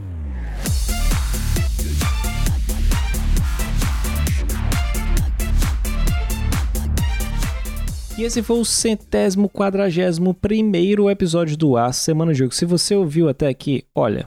E 8.16 8.22
esse 8.22 8.42
foi 8.42 8.58
o 8.58 8.64
centésimo 8.64 9.50
quadragésimo 9.50 10.32
primeiro 10.32 11.10
episódio 11.10 11.58
do 11.58 11.76
A 11.76 11.92
Semana 11.92 12.32
Jogo. 12.32 12.54
Se 12.54 12.64
você 12.64 12.94
ouviu 12.94 13.28
até 13.28 13.48
aqui, 13.48 13.84
olha, 13.94 14.26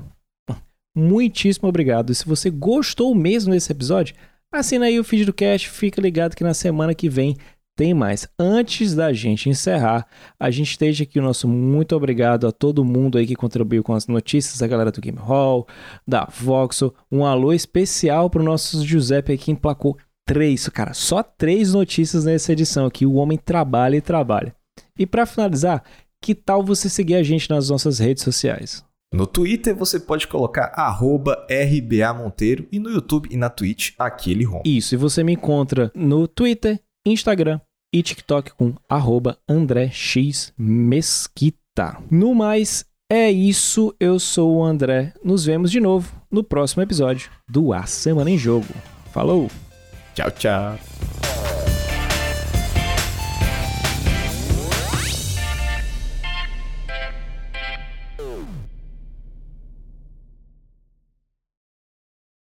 muitíssimo 0.96 1.68
obrigado. 1.68 2.12
E 2.12 2.16
se 2.16 2.26
você 2.26 2.52
gostou 2.52 3.14
mesmo 3.14 3.54
desse 3.54 3.72
episódio, 3.72 4.16
Assina 4.54 4.86
aí 4.86 5.00
o 5.00 5.04
feed 5.04 5.26
do 5.26 5.34
cast, 5.34 5.68
fica 5.68 6.00
ligado 6.00 6.36
que 6.36 6.44
na 6.44 6.54
semana 6.54 6.94
que 6.94 7.10
vem 7.10 7.36
tem 7.76 7.92
mais. 7.92 8.28
Antes 8.38 8.94
da 8.94 9.12
gente 9.12 9.50
encerrar, 9.50 10.06
a 10.40 10.52
gente 10.52 10.78
deixa 10.78 11.02
aqui 11.02 11.18
o 11.18 11.24
nosso 11.24 11.48
muito 11.48 11.96
obrigado 11.96 12.46
a 12.46 12.52
todo 12.52 12.86
mundo 12.86 13.18
aí 13.18 13.26
que 13.26 13.36
contribuiu 13.36 13.82
com 13.82 13.94
as 13.94 14.06
notícias, 14.06 14.62
a 14.62 14.68
galera 14.68 14.92
do 14.92 15.02
Game 15.02 15.18
Hall, 15.18 15.68
da 16.08 16.26
Voxel. 16.26 16.94
Um 17.12 17.26
alô 17.26 17.52
especial 17.52 18.30
para 18.30 18.44
o 18.44 18.46
nosso 18.46 18.86
Giuseppe 18.86 19.32
aí 19.32 19.40
que 19.40 19.52
emplacou 19.52 19.98
três, 20.24 20.70
cara, 20.70 20.94
só 20.94 21.24
três 21.24 21.74
notícias 21.74 22.24
nessa 22.24 22.54
edição 22.54 22.86
aqui. 22.86 23.08
O 23.08 23.16
homem 23.16 23.40
trabalha 23.40 23.96
e 23.96 24.02
trabalha. 24.02 24.56
E 24.96 25.08
para 25.08 25.26
finalizar, 25.26 25.84
que 26.22 26.36
tal 26.36 26.64
você 26.64 26.88
seguir 26.88 27.16
a 27.16 27.24
gente 27.24 27.50
nas 27.50 27.70
nossas 27.70 27.98
redes 27.98 28.22
sociais? 28.22 28.86
No 29.14 29.28
Twitter 29.28 29.76
você 29.76 30.00
pode 30.00 30.28
colocar 30.28 30.74
RBAMonteiro 31.48 32.68
e 32.72 32.80
no 32.80 32.90
YouTube 32.90 33.30
e 33.32 33.38
na 33.38 33.48
Twitch 33.48 33.92
aquele 34.00 34.44
rom. 34.44 34.64
Isso, 34.66 34.96
e 34.96 34.98
você 34.98 35.24
me 35.24 35.34
encontra 35.34 35.92
no 35.94 36.28
Twitter, 36.28 36.80
Instagram 37.06 37.62
e 37.94 38.02
TikTok 38.02 38.54
com 38.54 38.74
arroba 38.90 39.38
André 39.48 39.92
X 39.92 40.52
Mesquita. 40.58 42.00
No 42.10 42.34
mais, 42.34 42.86
é 43.08 43.32
isso. 43.32 43.96
Eu 44.00 44.18
sou 44.18 44.56
o 44.56 44.64
André. 44.64 45.14
Nos 45.24 45.46
vemos 45.46 45.70
de 45.70 45.80
novo 45.80 46.12
no 46.32 46.44
próximo 46.44 46.82
episódio 46.82 47.30
do 47.48 47.72
A 47.72 47.86
Semana 47.86 48.32
em 48.32 48.38
Jogo. 48.38 48.74
Falou! 49.12 49.48
Tchau, 50.16 50.32
tchau! 50.32 51.33